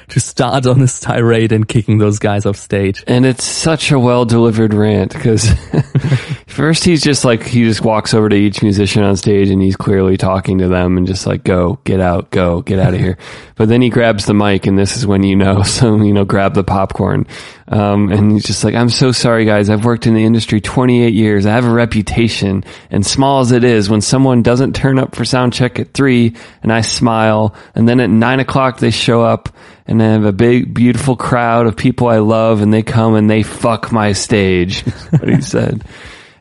[0.08, 3.04] to start on this tirade and kicking those guys off stage.
[3.06, 5.50] And it's such a well delivered rant because
[6.46, 9.76] first he's just like he just walks over to each musician on stage and he's
[9.76, 13.18] clearly talking to them and just like go get out go get out of here.
[13.56, 16.24] But then he grabs the mic and this is when you know so you know
[16.24, 17.26] grab the popcorn.
[17.68, 21.14] Um, and he's just like I'm so sorry guys I've worked in the industry 28
[21.14, 25.14] years I have a reputation and small as it is when someone doesn't turn up
[25.14, 29.22] for sound check at three and I smile and then at nine o'clock they show
[29.22, 29.54] up
[29.86, 33.28] and I have a big, beautiful crowd of people I love, and they come and
[33.28, 34.82] they fuck my stage.
[35.10, 35.84] what he said.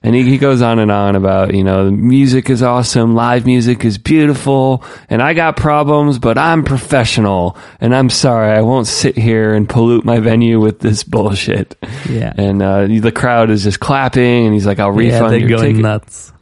[0.05, 3.45] And he, he goes on and on about, you know, the music is awesome, live
[3.45, 8.85] music is beautiful, and I got problems, but I'm professional, and I'm sorry, I won't
[8.87, 11.77] sit here and pollute my venue with this bullshit.
[12.09, 12.33] Yeah.
[12.37, 15.49] And uh, the crowd is just clapping, and he's like, "I'll refund Yeah, they're your
[15.57, 16.33] going ticket." nuts.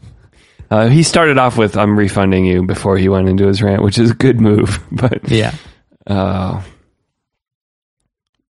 [0.72, 4.00] Uh, he started off with "I'm refunding you" before he went into his rant, which
[4.00, 5.54] is a good move, but Yeah.
[6.08, 6.64] uh,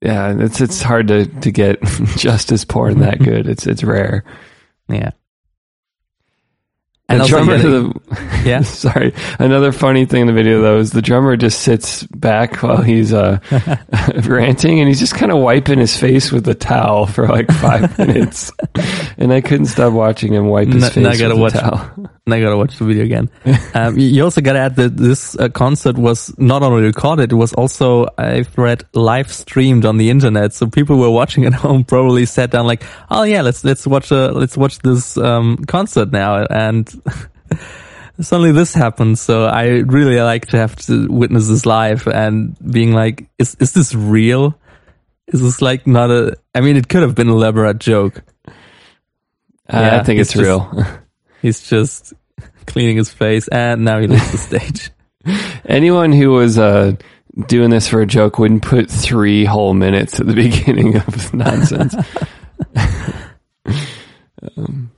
[0.01, 1.81] yeah, it's it's hard to to get
[2.17, 3.47] justice porn that good.
[3.47, 4.23] It's it's rare.
[4.89, 5.11] Yeah.
[7.09, 8.61] And also, drummer, the, yeah.
[8.61, 9.13] sorry.
[9.37, 13.11] Another funny thing in the video though is the drummer just sits back while he's
[13.13, 13.39] uh,
[14.23, 17.97] ranting, and he's just kind of wiping his face with a towel for like five
[17.97, 18.49] minutes.
[19.17, 21.55] And I couldn't stop watching him wipe his N- face now I gotta with watch-
[21.55, 22.09] a towel.
[22.27, 23.31] And I gotta watch the video again.
[23.73, 27.51] um, you also gotta add that this uh, concert was not only recorded, it was
[27.53, 30.53] also, I've read, live streamed on the internet.
[30.53, 34.11] So people were watching at home probably sat down like, oh yeah, let's, let's watch,
[34.11, 36.45] uh, let's watch this, um, concert now.
[36.45, 36.87] And
[38.21, 39.17] suddenly this happened.
[39.17, 43.73] So I really like to have to witness this live and being like, is, is
[43.73, 44.55] this real?
[45.27, 48.21] Is this like not a, I mean, it could have been an elaborate joke.
[48.47, 51.00] Uh, Yeah, I think it's it's, just- real.
[51.41, 52.13] He's just
[52.65, 54.91] cleaning his face and now he leaves the stage.
[55.65, 56.93] Anyone who was uh,
[57.47, 61.95] doing this for a joke wouldn't put three whole minutes at the beginning of nonsense.
[64.57, 64.91] um,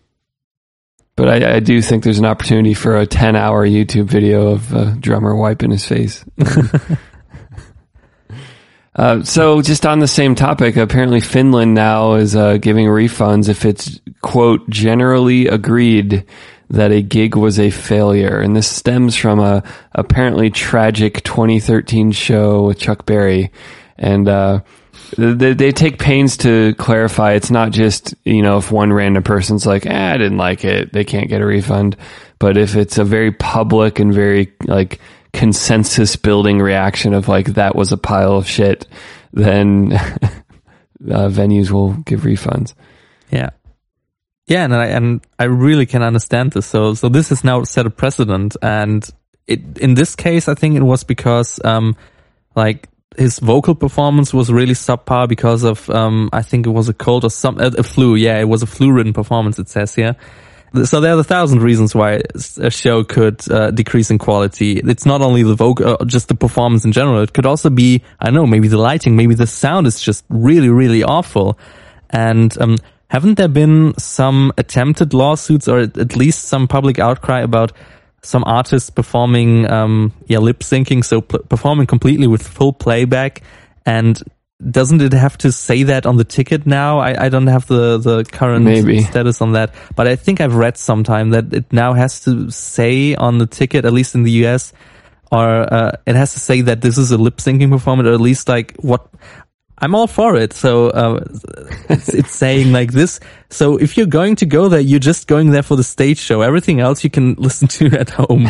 [1.15, 4.73] but I, I do think there's an opportunity for a 10 hour YouTube video of
[4.73, 6.25] a drummer wiping his face.
[8.95, 13.65] Uh, so just on the same topic, apparently Finland now is uh, giving refunds if
[13.65, 16.25] it's quote generally agreed
[16.69, 22.65] that a gig was a failure, and this stems from a apparently tragic 2013 show
[22.65, 23.51] with Chuck Berry,
[23.97, 24.61] and uh,
[25.17, 27.33] they, they take pains to clarify.
[27.33, 30.93] It's not just you know if one random person's like eh, I didn't like it,
[30.93, 31.97] they can't get a refund,
[32.39, 34.99] but if it's a very public and very like
[35.33, 38.87] consensus building reaction of like that was a pile of shit,
[39.33, 42.73] then uh, venues will give refunds.
[43.31, 43.49] Yeah.
[44.45, 46.65] Yeah, and I and I really can understand this.
[46.65, 49.07] So so this has now set a precedent and
[49.47, 51.95] it in this case I think it was because um
[52.55, 56.93] like his vocal performance was really subpar because of um I think it was a
[56.93, 58.15] cold or some a, a flu.
[58.15, 60.15] Yeah, it was a flu ridden performance it says here.
[60.83, 62.21] So there are a thousand reasons why
[62.57, 64.79] a show could uh, decrease in quality.
[64.79, 67.21] It's not only the vocal, uh, just the performance in general.
[67.21, 70.25] It could also be, I don't know, maybe the lighting, maybe the sound is just
[70.29, 71.59] really, really awful.
[72.09, 72.77] And um,
[73.09, 77.71] haven't there been some attempted lawsuits or at least some public outcry about
[78.23, 83.43] some artists performing, um, yeah, lip syncing, so performing completely with full playback
[83.85, 84.23] and
[84.69, 86.99] doesn't it have to say that on the ticket now?
[86.99, 89.01] I, I don't have the, the current Maybe.
[89.01, 93.15] status on that, but I think I've read sometime that it now has to say
[93.15, 94.73] on the ticket, at least in the US,
[95.31, 98.21] or uh, it has to say that this is a lip syncing performance, or at
[98.21, 99.07] least like what.
[99.79, 100.53] I'm all for it.
[100.53, 101.25] So uh,
[101.89, 103.19] it's, it's saying like this.
[103.49, 106.41] So if you're going to go there, you're just going there for the stage show.
[106.41, 108.47] Everything else you can listen to at home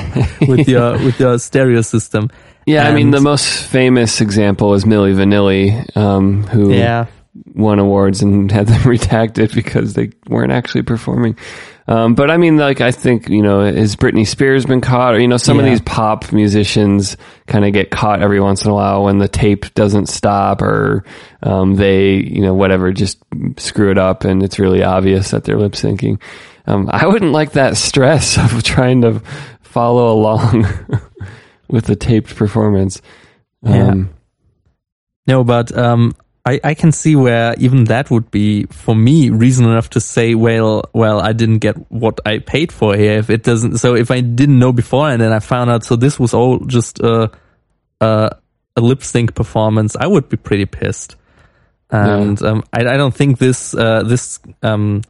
[0.47, 2.29] with your with your stereo system.
[2.65, 7.08] Yeah, I mean the most famous example is Milli Vanilli, um, who Yeah,
[7.54, 11.38] won awards and had them redacted because they weren't actually performing.
[11.86, 15.16] Um, but I mean, like, I think, you know, has Britney Spears been caught?
[15.16, 18.72] Or, you know, some of these pop musicians kind of get caught every once in
[18.72, 21.03] a while when the tape doesn't stop or,
[21.41, 23.18] um, they, you know, whatever, just
[23.57, 26.22] screw it up and it's really obvious that they're lip syncing.
[26.68, 29.22] um, I wouldn't like that stress of trying to
[29.61, 30.66] follow along
[31.74, 33.01] with the taped performance.
[33.65, 34.13] Um,
[35.26, 36.15] No, but um,
[36.45, 40.36] I, I can see where even that would be for me reason enough to say,
[40.36, 43.17] well, well, I didn't get what I paid for here.
[43.17, 45.95] If it doesn't, so if I didn't know before and then I found out, so
[45.95, 47.32] this was all just a
[47.99, 48.38] a,
[48.76, 51.15] a lip sync performance, I would be pretty pissed.
[51.89, 55.01] And um, I, I don't think this uh, this um,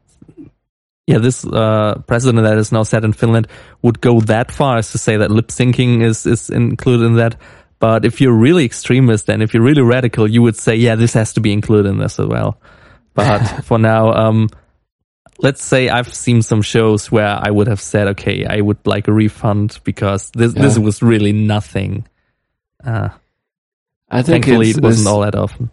[1.08, 3.48] yeah this uh, president that is now set in Finland
[3.82, 7.36] would go that far as to say that lip syncing is is included in that.
[7.80, 11.14] But if you're really extremist and if you're really radical, you would say, yeah, this
[11.16, 12.58] has to be included in this as well.
[13.14, 14.48] But for now, um,
[15.40, 19.10] let's say I've seen some shows where I would have said, okay, I would like
[19.10, 22.08] a refund because this this was really nothing.
[22.84, 23.10] Uh,
[24.10, 25.70] I think thankfully, it wasn't all that often.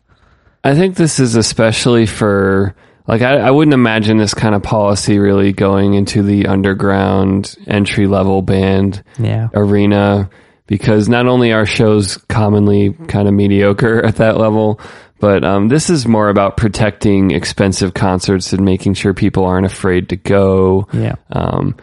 [0.64, 2.74] I think this is especially for
[3.10, 8.06] like I, I wouldn't imagine this kind of policy really going into the underground entry
[8.06, 9.48] level band Yeah.
[9.54, 10.30] arena
[10.66, 14.80] because not only are shows commonly kind of mediocre at that level,
[15.18, 20.08] but um, this is more about protecting expensive concerts and making sure people aren't afraid
[20.10, 20.86] to go.
[20.92, 21.16] Yeah.
[21.30, 21.76] Um,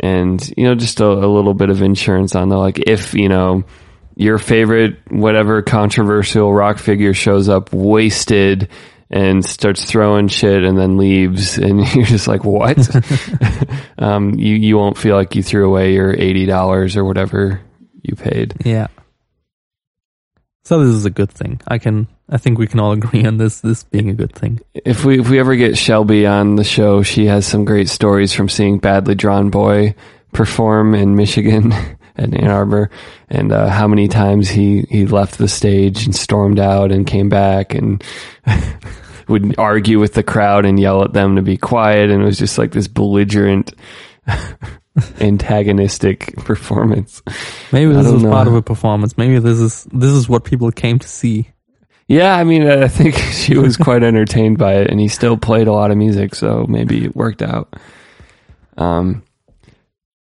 [0.00, 3.28] and you know, just a, a little bit of insurance on the like if you
[3.28, 3.64] know
[4.14, 8.68] your favorite whatever controversial rock figure shows up wasted
[9.10, 12.78] and starts throwing shit and then leaves and you're just like what
[13.98, 17.60] um, you you won't feel like you threw away your eighty dollars or whatever
[18.02, 18.88] you paid Yeah.
[20.64, 21.62] So this is a good thing.
[21.66, 22.08] I can.
[22.28, 23.60] I think we can all agree on this.
[23.60, 24.60] This being a good thing.
[24.74, 28.34] if we if we ever get Shelby on the show she has some great stories
[28.34, 29.94] from seeing Badly Drawn Boy
[30.32, 31.72] perform in Michigan
[32.18, 32.90] at Ann Arbor
[33.28, 37.28] and uh, how many times he he left the stage and stormed out and came
[37.28, 38.02] back and
[39.28, 42.38] would argue with the crowd and yell at them to be quiet and it was
[42.38, 43.72] just like this belligerent
[45.20, 47.22] antagonistic performance.
[47.72, 48.30] Maybe this is know.
[48.30, 49.16] part of a performance.
[49.16, 51.50] Maybe this is this is what people came to see.
[52.06, 55.68] Yeah, I mean, I think she was quite entertained by it, and he still played
[55.68, 57.74] a lot of music, so maybe it worked out.
[58.78, 59.22] Um,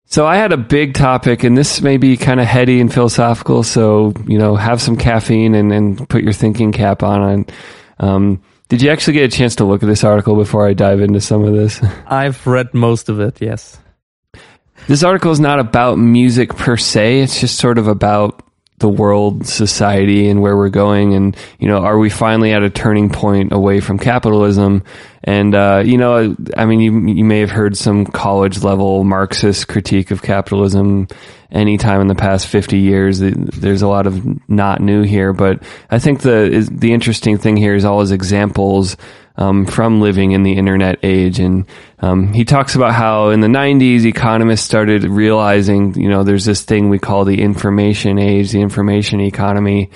[0.06, 3.62] so I had a big topic, and this may be kind of heady and philosophical.
[3.62, 7.22] So you know, have some caffeine and, and put your thinking cap on.
[7.22, 7.52] And
[7.98, 11.00] um, did you actually get a chance to look at this article before I dive
[11.00, 11.82] into some of this?
[12.06, 13.40] I've read most of it.
[13.40, 13.78] Yes.
[14.86, 17.20] this article is not about music per se.
[17.20, 18.45] It's just sort of about
[18.78, 21.14] the world, society, and where we're going.
[21.14, 24.84] And, you know, are we finally at a turning point away from capitalism?
[25.24, 29.68] And, uh, you know, I mean, you, you may have heard some college level Marxist
[29.68, 31.08] critique of capitalism
[31.50, 33.18] anytime in the past 50 years.
[33.20, 37.74] There's a lot of not new here, but I think the, the interesting thing here
[37.74, 38.96] is all his examples
[39.36, 41.38] um, from living in the internet age.
[41.38, 41.66] And
[42.00, 46.62] um, he talks about how in the 90s, economists started realizing, you know, there's this
[46.62, 49.90] thing we call the information age, the information economy,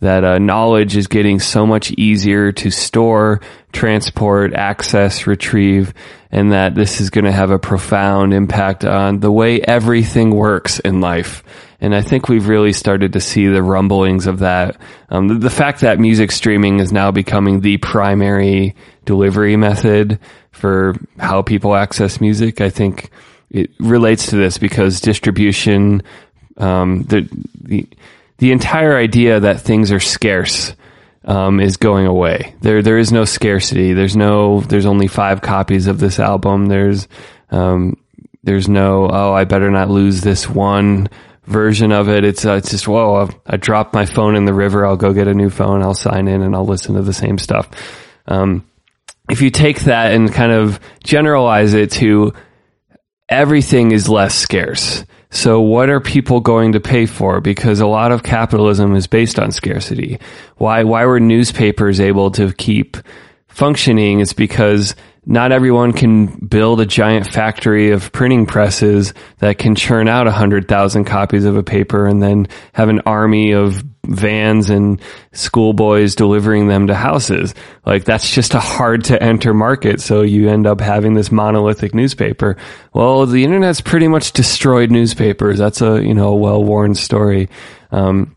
[0.00, 3.40] that uh, knowledge is getting so much easier to store,
[3.72, 5.94] transport, access, retrieve,
[6.30, 10.78] and that this is going to have a profound impact on the way everything works
[10.80, 11.42] in life.
[11.80, 14.80] And I think we've really started to see the rumblings of that.
[15.08, 18.74] Um, the, the fact that music streaming is now becoming the primary
[19.04, 20.18] delivery method
[20.52, 23.10] for how people access music, I think
[23.50, 26.02] it relates to this because distribution,
[26.56, 27.28] um, the,
[27.62, 27.88] the,
[28.38, 30.74] the entire idea that things are scarce,
[31.26, 32.54] um, is going away.
[32.60, 33.92] There, there is no scarcity.
[33.92, 36.66] There's no, there's only five copies of this album.
[36.66, 37.08] There's,
[37.50, 37.96] um,
[38.44, 41.08] there's no, oh, I better not lose this one
[41.44, 42.24] version of it.
[42.24, 44.86] It's, uh, it's just, whoa, I've, I dropped my phone in the river.
[44.86, 45.82] I'll go get a new phone.
[45.82, 47.68] I'll sign in and I'll listen to the same stuff.
[48.26, 48.68] Um,
[49.28, 52.34] if you take that and kind of generalize it to
[53.28, 55.04] everything is less scarce.
[55.30, 57.40] So what are people going to pay for?
[57.40, 60.18] Because a lot of capitalism is based on scarcity.
[60.56, 62.96] Why, why were newspapers able to keep
[63.48, 64.20] functioning?
[64.20, 64.94] It's because
[65.26, 70.32] not everyone can build a giant factory of printing presses that can churn out a
[70.32, 75.00] hundred thousand copies of a paper and then have an army of vans and
[75.32, 77.54] schoolboys delivering them to houses.
[77.84, 80.00] Like that's just a hard to enter market.
[80.00, 82.56] So you end up having this monolithic newspaper.
[82.92, 85.58] Well, the internet's pretty much destroyed newspapers.
[85.58, 87.48] That's a, you know, well-worn story.
[87.90, 88.35] Um,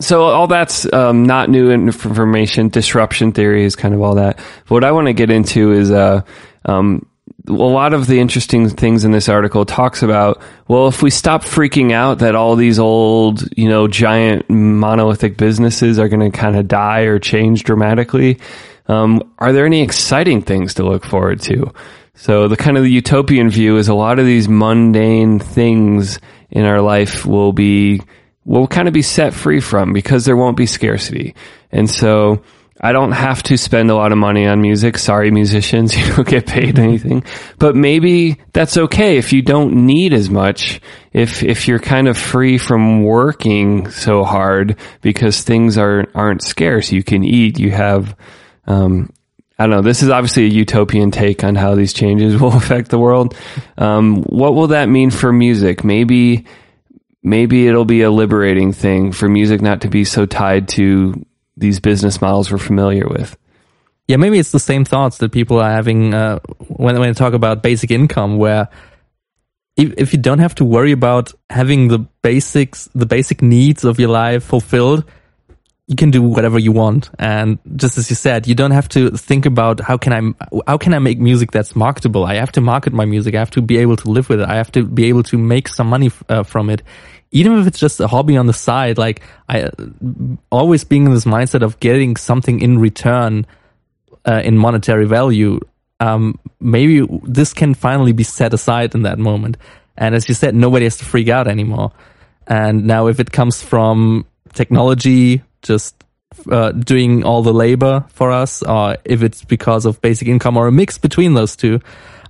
[0.00, 2.68] so all that's um, not new information.
[2.68, 4.36] Disruption theory is kind of all that.
[4.36, 6.22] But what I want to get into is uh,
[6.64, 7.06] um,
[7.46, 10.40] a lot of the interesting things in this article talks about.
[10.68, 15.98] Well, if we stop freaking out that all these old, you know, giant monolithic businesses
[15.98, 18.40] are going to kind of die or change dramatically,
[18.88, 21.72] um, are there any exciting things to look forward to?
[22.14, 26.18] So the kind of the utopian view is a lot of these mundane things
[26.50, 28.02] in our life will be
[28.44, 31.34] will kind of be set free from because there won't be scarcity.
[31.70, 32.42] And so
[32.82, 34.96] I don't have to spend a lot of money on music.
[34.96, 37.24] Sorry, musicians, you don't get paid anything.
[37.58, 40.80] But maybe that's okay if you don't need as much.
[41.12, 46.90] If if you're kind of free from working so hard because things are aren't scarce,
[46.90, 47.58] you can eat.
[47.58, 48.16] You have,
[48.66, 49.12] um,
[49.58, 49.82] I don't know.
[49.82, 53.36] This is obviously a utopian take on how these changes will affect the world.
[53.76, 55.84] Um, what will that mean for music?
[55.84, 56.46] Maybe
[57.22, 61.24] maybe it'll be a liberating thing for music not to be so tied to
[61.56, 63.36] these business models we're familiar with.
[64.08, 67.32] Yeah, maybe it's the same thoughts that people are having uh, when when they talk
[67.32, 68.68] about basic income, where
[69.76, 74.00] if, if you don't have to worry about having the basics, the basic needs of
[74.00, 75.04] your life fulfilled,
[75.90, 77.10] you can do whatever you want.
[77.18, 80.20] And just as you said, you don't have to think about how can I
[80.70, 82.24] how can I make music that's marketable.
[82.24, 83.34] I have to market my music.
[83.34, 84.48] I have to be able to live with it.
[84.48, 86.82] I have to be able to make some money uh, from it
[87.32, 89.70] even if it's just a hobby on the side, like I
[90.50, 93.46] always being in this mindset of getting something in return
[94.26, 95.60] uh, in monetary value.
[96.00, 99.58] Um, maybe this can finally be set aside in that moment.
[99.96, 101.92] And as you said, nobody has to freak out anymore.
[102.48, 105.94] And now, if it comes from technology, just
[106.50, 110.66] uh, doing all the labor for us, or if it's because of basic income or
[110.66, 111.80] a mix between those two,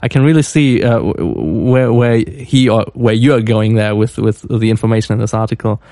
[0.03, 4.19] I can really see uh, where where he or where you are going there with
[4.19, 5.83] with the information in this article,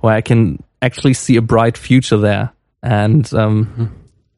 [0.00, 3.86] where I can actually see a bright future there, and um, mm-hmm.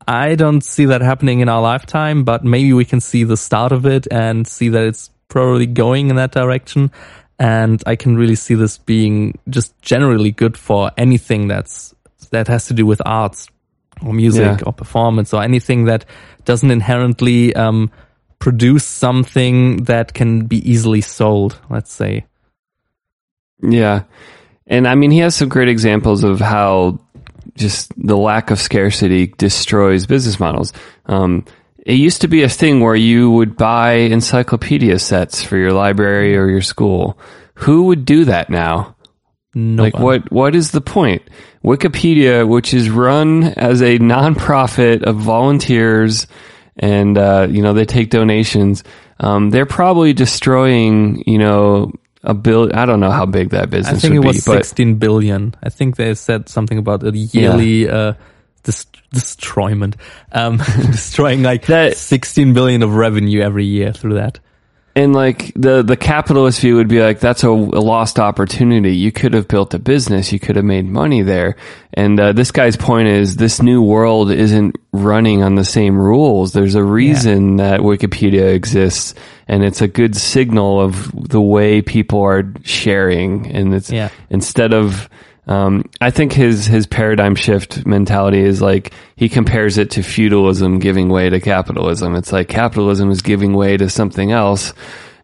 [0.07, 3.73] I don't see that happening in our lifetime, but maybe we can see the start
[3.73, 6.91] of it and see that it's probably going in that direction.
[7.39, 11.95] And I can really see this being just generally good for anything that's
[12.29, 13.49] that has to do with arts
[14.05, 14.65] or music yeah.
[14.67, 16.05] or performance or anything that
[16.45, 17.91] doesn't inherently um,
[18.39, 22.25] produce something that can be easily sold, let's say.
[23.63, 24.05] Yeah.
[24.67, 27.01] And I mean, he has some great examples of how
[27.57, 30.73] just the lack of scarcity destroys business models.
[31.07, 31.45] Um,
[31.85, 36.37] it used to be a thing where you would buy encyclopedia sets for your library
[36.37, 37.19] or your school.
[37.55, 38.95] Who would do that now?
[39.59, 39.93] Nobody.
[39.93, 41.23] Like what what is the point?
[41.65, 46.29] Wikipedia, which is run as a nonprofit of volunteers
[46.77, 48.85] and uh, you know they take donations.
[49.19, 51.91] Um, they're probably destroying you know
[52.23, 52.71] a bill.
[52.73, 53.97] I don't know how big that business.
[53.97, 55.57] I think it was be, sixteen billion.
[55.61, 57.93] I think they said something about a yearly yeah.
[57.93, 58.15] uh,
[58.63, 59.97] dis- destroyment,
[60.31, 64.39] um, destroying like that, sixteen billion of revenue every year through that
[64.99, 68.97] and like the the capitalist view would be like that's a, a, lost opportunity.
[68.97, 71.55] You could have built a business, you could have made money there.
[71.95, 76.53] And uh, this guy's point is this new world isn't running on the same rules.
[76.53, 77.71] There's a reason yeah.
[77.71, 79.15] that Wikipedia exists,
[79.47, 83.47] and it's a good signal of the way people are sharing.
[83.47, 84.09] And it's yeah.
[84.31, 85.09] instead of
[85.49, 90.79] um, I think his his paradigm shift mentality is like he compares it to feudalism
[90.79, 92.15] giving way to capitalism.
[92.15, 94.75] It's like capitalism is giving way to something else.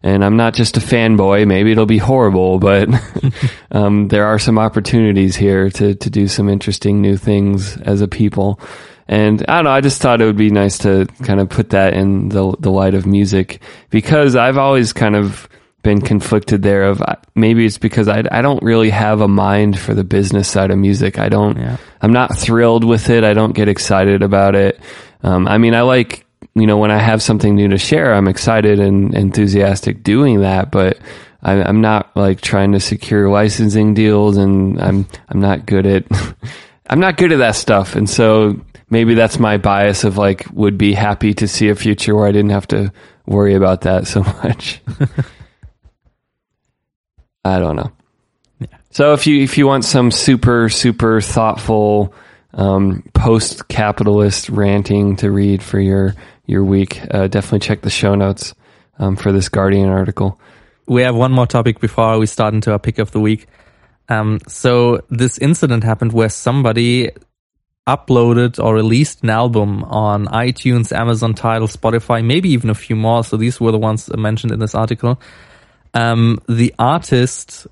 [0.01, 1.47] And I'm not just a fanboy.
[1.47, 2.89] Maybe it'll be horrible, but
[3.71, 8.07] um, there are some opportunities here to to do some interesting new things as a
[8.07, 8.59] people.
[9.07, 9.71] And I don't know.
[9.71, 12.71] I just thought it would be nice to kind of put that in the the
[12.71, 13.61] light of music
[13.91, 15.47] because I've always kind of
[15.85, 17.01] been conflicted there of
[17.35, 20.79] maybe it's because I, I don't really have a mind for the business side of
[20.79, 21.19] music.
[21.19, 21.77] I don't, yeah.
[22.01, 23.23] I'm not thrilled with it.
[23.23, 24.79] I don't get excited about it.
[25.21, 26.25] Um, I mean, I like,
[26.55, 30.71] you know, when I have something new to share, I'm excited and enthusiastic doing that,
[30.71, 30.97] but
[31.43, 36.05] I, I'm not like trying to secure licensing deals and I'm, I'm not good at,
[36.89, 37.95] I'm not good at that stuff.
[37.95, 38.59] And so
[38.89, 42.31] maybe that's my bias of like, would be happy to see a future where I
[42.31, 42.91] didn't have to
[43.27, 44.81] worry about that so much.
[47.45, 47.91] I don't know.
[48.59, 48.67] Yeah.
[48.89, 52.13] So if you if you want some super super thoughtful
[52.53, 56.15] um, post capitalist ranting to read for your
[56.47, 58.55] your week, uh, definitely check the show notes
[58.97, 60.39] um, for this Guardian article.
[60.87, 63.47] We have one more topic before we start into our pick of the week.
[64.09, 67.11] Um, so this incident happened where somebody
[67.87, 73.23] uploaded or released an album on iTunes, Amazon Tidal, Spotify, maybe even a few more.
[73.23, 75.19] So these were the ones mentioned in this article.
[75.95, 77.67] Um, the artist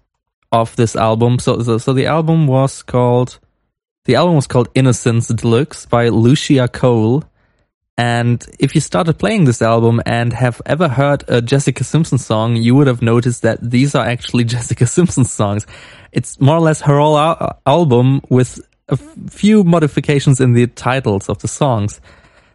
[0.51, 3.37] of this album, so, so, so the album was called,
[4.05, 7.25] the album was called Innocence Deluxe by Lucia Cole.
[7.97, 12.55] And if you started playing this album and have ever heard a Jessica Simpson song,
[12.55, 15.67] you would have noticed that these are actually Jessica Simpson songs.
[16.13, 20.67] It's more or less her whole al- album with a f- few modifications in the
[20.67, 21.99] titles of the songs.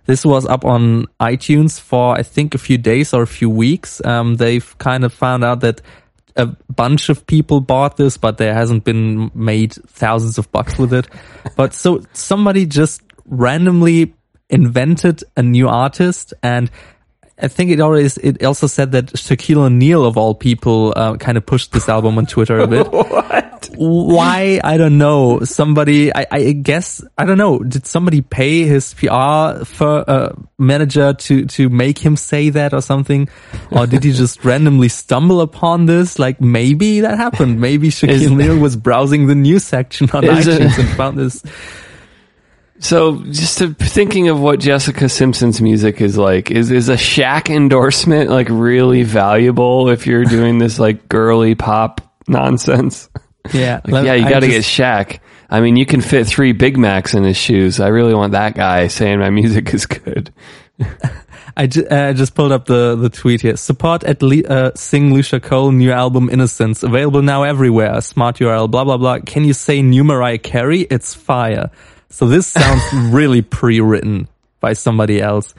[0.09, 4.03] This was up on iTunes for I think a few days or a few weeks.
[4.07, 5.83] Um, they've kind of found out that
[6.35, 10.95] a bunch of people bought this, but there hasn't been made thousands of bucks with
[10.95, 11.09] it.
[11.57, 14.15] but so somebody just randomly
[14.49, 16.71] invented a new artist and
[17.41, 21.37] I think it always it also said that Shaquille O'Neal of all people uh, kind
[21.37, 22.89] of pushed this album on Twitter a bit.
[23.77, 25.41] Why I don't know.
[25.41, 27.59] Somebody I, I guess I don't know.
[27.59, 32.81] Did somebody pay his PR for, uh, manager to to make him say that or
[32.81, 33.29] something,
[33.71, 36.19] or did he just randomly stumble upon this?
[36.19, 37.61] Like maybe that happened.
[37.61, 41.43] Maybe Shaquille O'Neal was browsing the news section on Is it- iTunes and found this.
[42.81, 47.51] So, just to, thinking of what Jessica Simpson's music is like, is is a Shaq
[47.51, 53.09] endorsement like really valuable if you're doing this like girly pop nonsense?
[53.53, 55.21] Yeah, Like, yeah, you got to get Shaq.
[55.51, 57.81] I mean, you can fit three Big Macs in his shoes.
[57.81, 60.33] I really want that guy saying my music is good.
[61.57, 63.57] I ju- uh, just pulled up the, the tweet here.
[63.57, 68.01] Support at Le- uh, Sing Lucia Cole new album Innocence available now everywhere.
[68.01, 68.71] Smart URL.
[68.71, 69.19] Blah blah blah.
[69.21, 70.83] Can you say new Mariah Carey?
[70.83, 71.71] It's fire.
[72.11, 72.83] So this sounds
[73.13, 74.29] really pre-written
[74.61, 75.55] by somebody else.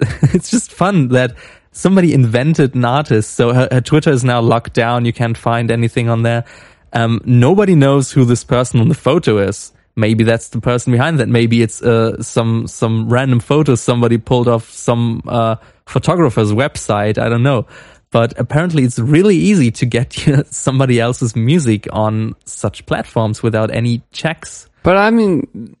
[0.00, 1.34] it's just fun that
[1.72, 3.32] somebody invented an artist.
[3.32, 5.04] So her, her Twitter is now locked down.
[5.04, 6.44] You can't find anything on there.
[6.92, 9.72] Um, nobody knows who this person on the photo is.
[9.94, 11.28] Maybe that's the person behind that.
[11.28, 17.18] Maybe it's uh, some some random photo somebody pulled off some uh, photographer's website.
[17.18, 17.66] I don't know.
[18.10, 20.12] But apparently, it's really easy to get
[20.50, 24.68] somebody else's music on such platforms without any checks.
[24.82, 25.76] But I mean,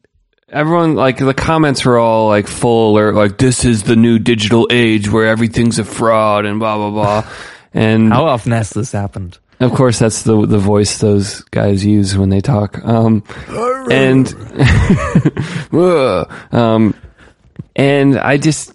[0.48, 4.68] everyone like the comments were all like full alert, like this is the new digital
[4.70, 7.32] age where everything's a fraud and blah blah blah.
[7.74, 9.38] And How often has this happened?
[9.64, 12.84] Of course, that's the the voice those guys use when they talk.
[12.84, 13.22] Um,
[13.90, 14.26] and
[16.52, 16.94] um,
[17.76, 18.72] and I just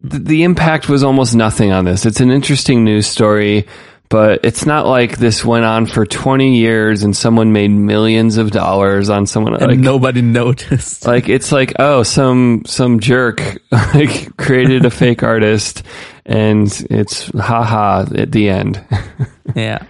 [0.00, 2.06] the, the impact was almost nothing on this.
[2.06, 3.66] It's an interesting news story,
[4.08, 8.50] but it's not like this went on for twenty years and someone made millions of
[8.50, 9.78] dollars on someone And like.
[9.78, 11.06] nobody noticed.
[11.06, 13.40] like it's like oh some some jerk
[13.72, 15.82] like created a fake artist
[16.26, 18.84] and it's haha at the end
[19.56, 19.84] Yeah.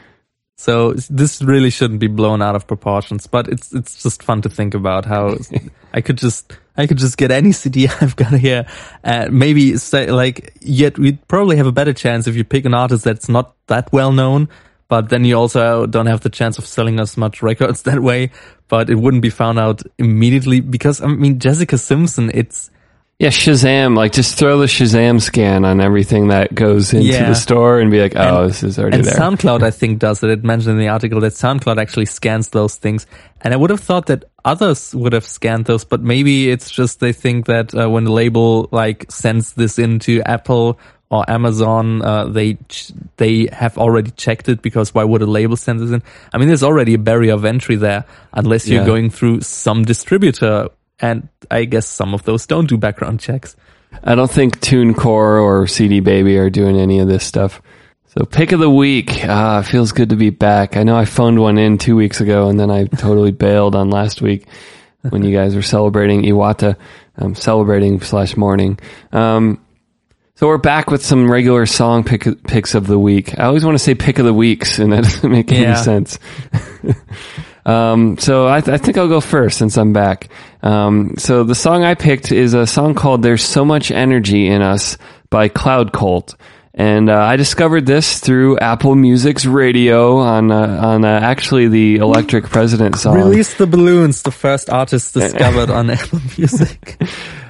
[0.60, 4.50] So this really shouldn't be blown out of proportions, but it's it's just fun to
[4.50, 5.38] think about how
[5.94, 8.66] I could just I could just get any CD I've got here,
[9.02, 12.74] uh, maybe say like yet we'd probably have a better chance if you pick an
[12.74, 14.50] artist that's not that well known,
[14.88, 18.30] but then you also don't have the chance of selling as much records that way.
[18.68, 22.70] But it wouldn't be found out immediately because I mean Jessica Simpson, it's
[23.20, 27.28] Yeah, Shazam, like just throw the Shazam scan on everything that goes into Yeah.
[27.28, 29.14] the store and be like, oh, And- this is already and there.
[29.14, 30.30] SoundCloud, I think, does it.
[30.30, 33.06] It mentioned in the article that SoundCloud actually scans those things.
[33.42, 37.00] And I would have thought that others would have scanned those, but maybe it's just
[37.00, 40.78] they think that uh, when the label like sends this into Apple
[41.10, 45.56] or Amazon, uh, they ch- they have already checked it because why would a label
[45.56, 46.02] send this in?
[46.32, 48.86] I mean, there's already a barrier of entry there unless you're Yeah.
[48.86, 50.68] going through some distributor.
[51.00, 53.56] And I guess some of those don't do background checks.
[54.04, 57.60] I don't think TuneCore or CD Baby are doing any of this stuff.
[58.16, 59.24] So pick of the week.
[59.24, 60.76] Ah, feels good to be back.
[60.76, 63.90] I know I phoned one in two weeks ago and then I totally bailed on
[63.90, 64.46] last week
[65.08, 66.76] when you guys were celebrating Iwata,
[67.16, 68.78] um, celebrating slash mourning.
[69.12, 69.64] Um,
[70.34, 73.38] so we're back with some regular song pick, picks of the week.
[73.38, 76.18] I always want to say pick of the weeks and that doesn't make any sense.
[77.70, 80.28] Um, so I, th- I think I'll go first since I'm back.
[80.62, 84.62] Um, so the song I picked is a song called "There's So Much Energy in
[84.62, 84.96] Us"
[85.30, 86.34] by Cloud Cult,
[86.74, 91.96] and uh, I discovered this through Apple Music's radio on uh, on uh, actually the
[91.96, 93.14] Electric President song.
[93.16, 96.96] Release the balloons, the first artist discovered on Apple Music.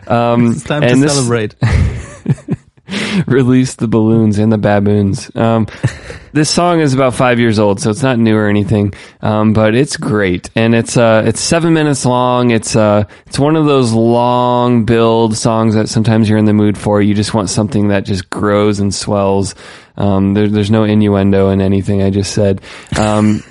[0.06, 1.54] Um, It's time to this- celebrate.
[3.26, 5.34] release the balloons and the baboons.
[5.34, 5.66] Um,
[6.32, 9.74] this song is about five years old, so it's not new or anything, um, but
[9.74, 12.50] it's great, and it's uh, it's seven minutes long.
[12.50, 16.78] It's uh, it's one of those long build songs that sometimes you're in the mood
[16.78, 17.02] for.
[17.02, 19.54] You just want something that just grows and swells.
[19.96, 22.62] Um, there, there's no innuendo in anything I just said.
[22.98, 23.42] Um,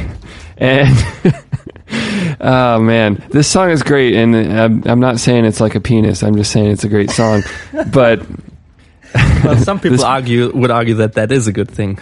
[0.56, 0.88] and
[2.40, 6.22] oh man, this song is great, and I'm, I'm not saying it's like a penis.
[6.22, 7.42] I'm just saying it's a great song,
[7.92, 8.24] but.
[9.44, 11.98] Well, some people This- argue would argue that that is a good thing.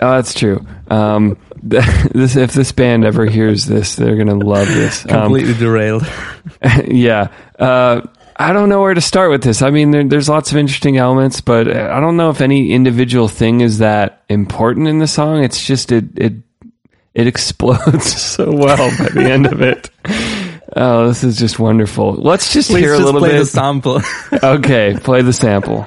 [0.00, 0.66] Oh, that's true.
[0.88, 5.04] Um, this if this band ever hears this, they're gonna love this.
[5.06, 6.06] Um, Completely derailed.
[6.86, 7.28] yeah.
[7.58, 8.02] Uh,
[8.36, 9.62] I don't know where to start with this.
[9.62, 13.28] I mean, there, there's lots of interesting elements, but I don't know if any individual
[13.28, 15.44] thing is that important in the song.
[15.44, 16.32] It's just it it
[17.14, 19.88] it explodes so well by the end of it.
[20.76, 22.14] Oh, this is just wonderful.
[22.14, 23.38] Let's just Please hear a little play bit.
[23.38, 24.00] the sample.
[24.42, 25.86] okay, play the sample.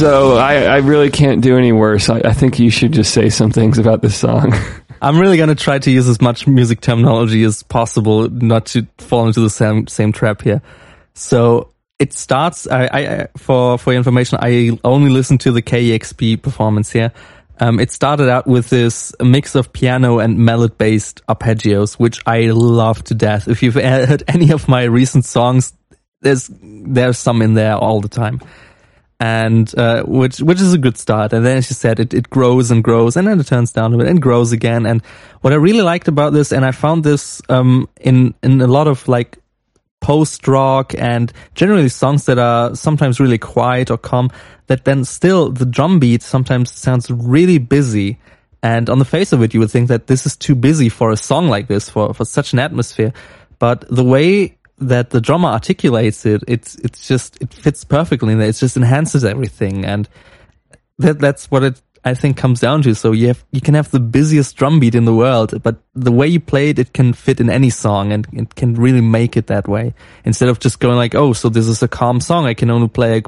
[0.00, 2.08] So I, I really can't do any worse.
[2.08, 4.54] I, I think you should just say some things about this song.
[5.02, 9.26] I'm really gonna try to use as much music terminology as possible, not to fall
[9.26, 10.62] into the same same trap here.
[11.12, 12.66] So it starts.
[12.66, 17.12] I, I for for your information, I only listened to the KEXP performance here.
[17.58, 22.52] Um, it started out with this mix of piano and mallet based arpeggios, which I
[22.52, 23.48] love to death.
[23.48, 25.74] If you've heard any of my recent songs,
[26.22, 28.40] there's there's some in there all the time
[29.20, 31.34] and uh, which which is a good start.
[31.34, 33.92] And then, as you said, it, it grows and grows, and then it turns down
[33.92, 34.86] a bit and grows again.
[34.86, 35.04] And
[35.42, 38.88] what I really liked about this, and I found this um, in in a lot
[38.88, 39.38] of like
[40.00, 44.30] post rock and generally songs that are sometimes really quiet or calm,
[44.68, 48.18] that then still the drum beat sometimes sounds really busy.
[48.62, 51.10] And on the face of it, you would think that this is too busy for
[51.10, 53.12] a song like this, for, for such an atmosphere.
[53.58, 58.38] But the way that the drummer articulates it, it's, it's just, it fits perfectly in
[58.38, 58.48] there.
[58.48, 59.84] It just enhances everything.
[59.84, 60.08] And
[60.98, 62.94] that, that's what it, I think comes down to.
[62.94, 66.12] So you have, you can have the busiest drum beat in the world, but the
[66.12, 69.36] way you play it, it can fit in any song and it can really make
[69.36, 69.94] it that way.
[70.24, 72.46] Instead of just going like, oh, so this is a calm song.
[72.46, 73.26] I can only play like,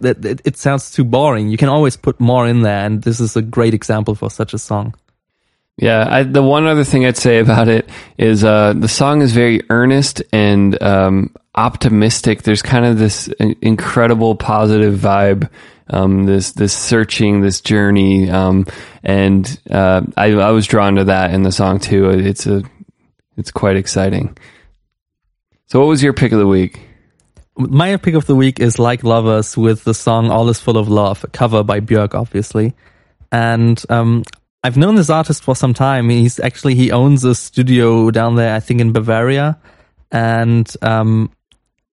[0.00, 1.50] that it, it sounds too boring.
[1.50, 2.86] You can always put more in there.
[2.86, 4.94] And this is a great example for such a song.
[5.76, 9.32] Yeah, I, the one other thing I'd say about it is uh, the song is
[9.32, 12.42] very earnest and um, optimistic.
[12.42, 13.28] There's kind of this
[13.60, 15.50] incredible positive vibe,
[15.90, 18.66] um, this this searching, this journey, um,
[19.02, 22.08] and uh, I, I was drawn to that in the song too.
[22.10, 22.62] It's a
[23.36, 24.36] it's quite exciting.
[25.66, 26.80] So, what was your pick of the week?
[27.56, 30.88] My pick of the week is Like Lovers with the song All Is Full of
[30.88, 32.74] Love, cover by Björk, obviously.
[33.30, 34.24] And um,
[34.64, 36.08] I've known this artist for some time.
[36.08, 39.58] He's actually, he owns a studio down there, I think in Bavaria.
[40.10, 41.30] And um,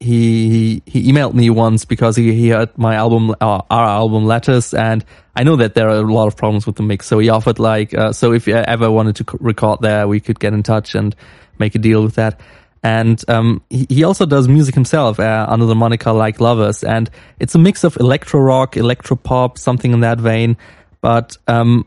[0.01, 4.73] he, he emailed me once because he, he heard my album, uh, our album Letters.
[4.73, 5.05] And
[5.37, 7.07] I know that there are a lot of problems with the mix.
[7.07, 10.41] So he offered like, uh, so if you ever wanted to record there, we could
[10.41, 11.15] get in touch and
[11.59, 12.41] make a deal with that.
[12.83, 17.11] And um, he, he also does music himself uh, under the moniker Like Lovers, and
[17.39, 20.59] it's a mix of electro rock, electro pop, something in that vein.
[21.01, 21.87] But um,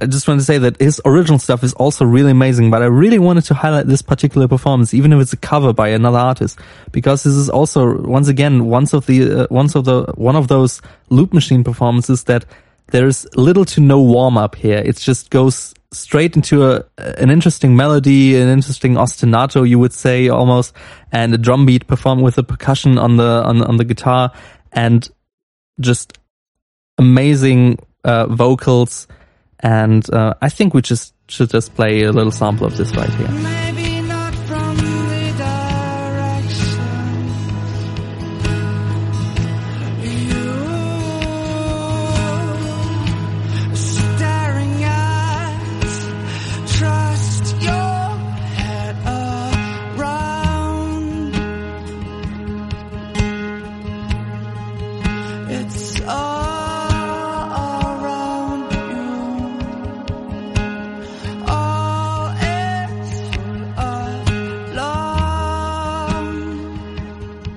[0.00, 2.70] I just want to say that his original stuff is also really amazing.
[2.70, 5.88] But I really wanted to highlight this particular performance, even if it's a cover by
[5.88, 6.58] another artist,
[6.92, 10.48] because this is also once again once of the uh, once of the one of
[10.48, 10.80] those
[11.10, 12.44] loop machine performances that
[12.90, 14.78] there's little to no warm up here.
[14.78, 20.28] It just goes straight into a an interesting melody, an interesting ostinato, you would say
[20.28, 20.74] almost,
[21.12, 24.32] and a drum beat performed with the percussion on the on on the guitar,
[24.72, 25.08] and
[25.80, 26.18] just
[26.98, 29.06] amazing uh, vocals.
[29.62, 33.10] And uh, I think we just should just play a little sample of this right
[33.10, 33.59] here.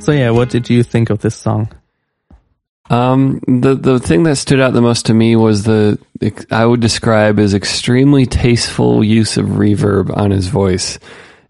[0.04, 1.72] So yeah, what did you think of this song?
[2.90, 5.98] Um, the the thing that stood out the most to me was the
[6.52, 11.00] I would describe as extremely tasteful use of reverb on his voice,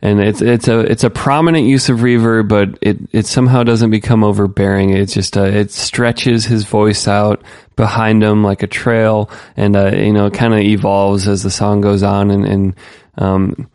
[0.04, 3.90] and it's it's a it's a prominent use of reverb, but it it somehow doesn't
[3.90, 4.92] become overbearing.
[4.92, 7.42] It just uh, it stretches his voice out
[7.76, 11.82] behind him like a trail, and uh, you know, kind of evolves as the song
[11.82, 12.76] goes on, and and
[13.18, 13.68] um.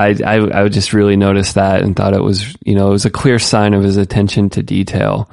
[0.00, 3.04] I, I I just really noticed that and thought it was you know it was
[3.04, 5.30] a clear sign of his attention to detail.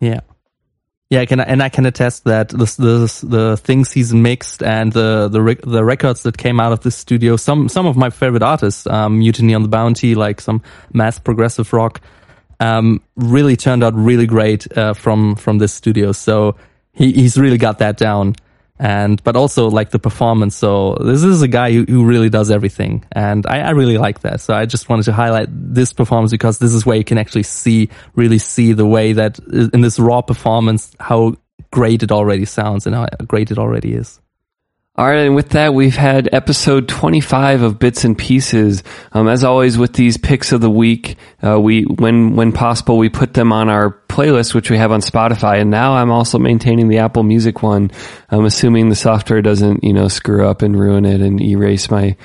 [0.00, 0.20] Yeah.
[1.10, 5.28] Yeah, I and I can attest that the the, the things he's mixed and the
[5.28, 8.86] the the records that came out of this studio, some some of my favorite artists,
[8.86, 10.62] um, Mutiny on the Bounty, like some
[10.92, 12.00] mass progressive rock,
[12.60, 16.12] um, really turned out really great uh, from from this studio.
[16.12, 16.54] So
[16.92, 18.36] he he's really got that down,
[18.80, 20.56] and but also like the performance.
[20.56, 24.20] So this is a guy who, who really does everything, and I, I really like
[24.20, 24.40] that.
[24.40, 27.42] So I just wanted to highlight this performance because this is where you can actually
[27.42, 31.36] see, really see the way that in this raw performance how
[31.70, 34.18] great it already sounds and how great it already is.
[34.96, 38.82] All right, and with that, we've had episode 25 of Bits and Pieces.
[39.12, 43.08] Um, as always, with these picks of the week, uh, we, when, when possible, we
[43.08, 45.60] put them on our playlist, which we have on Spotify.
[45.60, 47.92] And now I'm also maintaining the Apple Music one.
[48.30, 52.16] I'm assuming the software doesn't, you know, screw up and ruin it and erase my,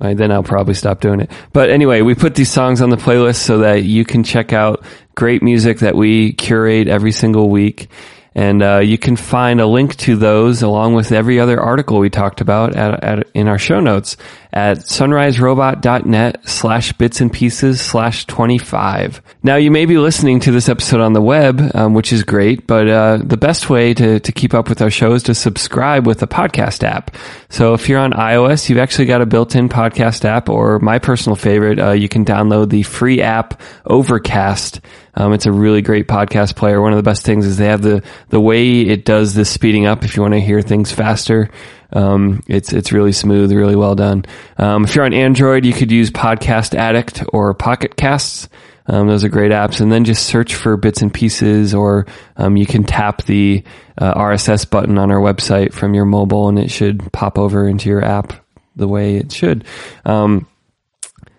[0.00, 1.30] my then I'll probably stop doing it.
[1.52, 4.82] But anyway, we put these songs on the playlist so that you can check out
[5.14, 7.88] great music that we curate every single week.
[8.34, 12.10] And uh, you can find a link to those along with every other article we
[12.10, 14.16] talked about at, at, in our show notes
[14.52, 19.20] at sunriserobot.net slash bits and pieces slash 25.
[19.42, 22.66] Now you may be listening to this episode on the web, um, which is great,
[22.66, 26.06] but uh, the best way to, to keep up with our show is to subscribe
[26.06, 27.16] with a podcast app.
[27.50, 31.36] So if you're on iOS, you've actually got a built-in podcast app or my personal
[31.36, 34.80] favorite, uh, you can download the free app Overcast.
[35.16, 36.80] Um, it's a really great podcast player.
[36.80, 39.86] One of the best things is they have the, the way it does the speeding
[39.86, 41.50] up if you want to hear things faster.
[41.92, 44.24] Um, it's it's really smooth, really well done.
[44.58, 48.48] Um, if you're on Android, you could use Podcast Addict or Pocket Casts.
[48.86, 49.80] Um, those are great apps.
[49.80, 52.06] And then just search for bits and pieces, or
[52.36, 53.64] um, you can tap the
[53.96, 57.88] uh, RSS button on our website from your mobile, and it should pop over into
[57.88, 58.32] your app
[58.76, 59.64] the way it should.
[60.04, 60.46] Um,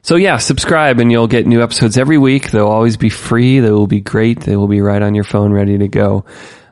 [0.06, 2.52] so yeah, subscribe and you'll get new episodes every week.
[2.52, 3.60] They'll always be free.
[3.60, 4.42] They will be great.
[4.42, 6.26] They will be right on your phone, ready to go.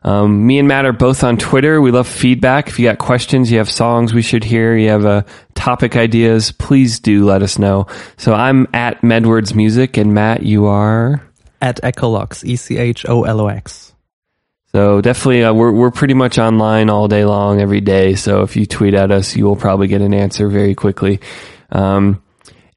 [0.04, 1.82] Um, me and Matt are both on Twitter.
[1.82, 2.68] We love feedback.
[2.68, 5.24] If you got questions, you have songs we should hear, you have uh,
[5.56, 7.88] topic ideas, please do let us know.
[8.18, 11.28] So I'm at Medwards Music, and Matt, you are
[11.60, 13.94] At Echolox, E C H O L O X.
[14.74, 18.14] so definitely uh, we're we're pretty much online all day long, every day.
[18.14, 21.20] So if you tweet at us, you will probably get an answer very quickly.
[21.72, 22.23] Um,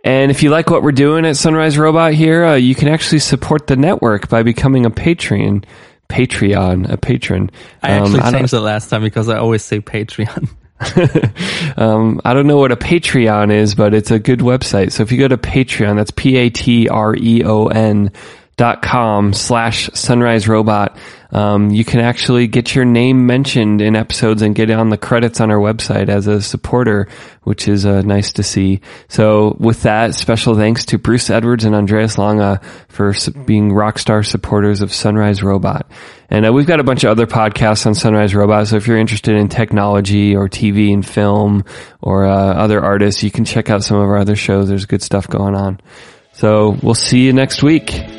[0.07, 3.19] and if you like what we're doing at Sunrise Robot here, uh, you can actually
[3.19, 5.65] support the network by becoming a Patreon.
[6.09, 7.51] Patreon, a patron.
[7.83, 10.49] I actually Um, changed it last time because I always say Patreon.
[11.77, 14.93] um, I don't know what a Patreon is, but it's a good website.
[14.93, 18.13] So if you go to Patreon, that's P-A-T-R-E-O-N
[18.57, 20.97] dot com slash sunrise robot,
[21.31, 25.41] um, you can actually get your name mentioned in episodes and get on the credits
[25.41, 27.09] on our website as a supporter,
[27.43, 28.81] which is uh, nice to see.
[29.09, 33.13] So with that, special thanks to Bruce Edwards and Andreas Longa for
[33.45, 35.91] being rock star supporters of Sunrise Robot.
[36.31, 38.69] And uh, we've got a bunch of other podcasts on Sunrise Robot.
[38.69, 41.65] So if you're interested in technology or TV and film
[42.01, 44.69] or uh, other artists, you can check out some of our other shows.
[44.69, 45.81] There's good stuff going on.
[46.33, 48.16] So we'll see you next week.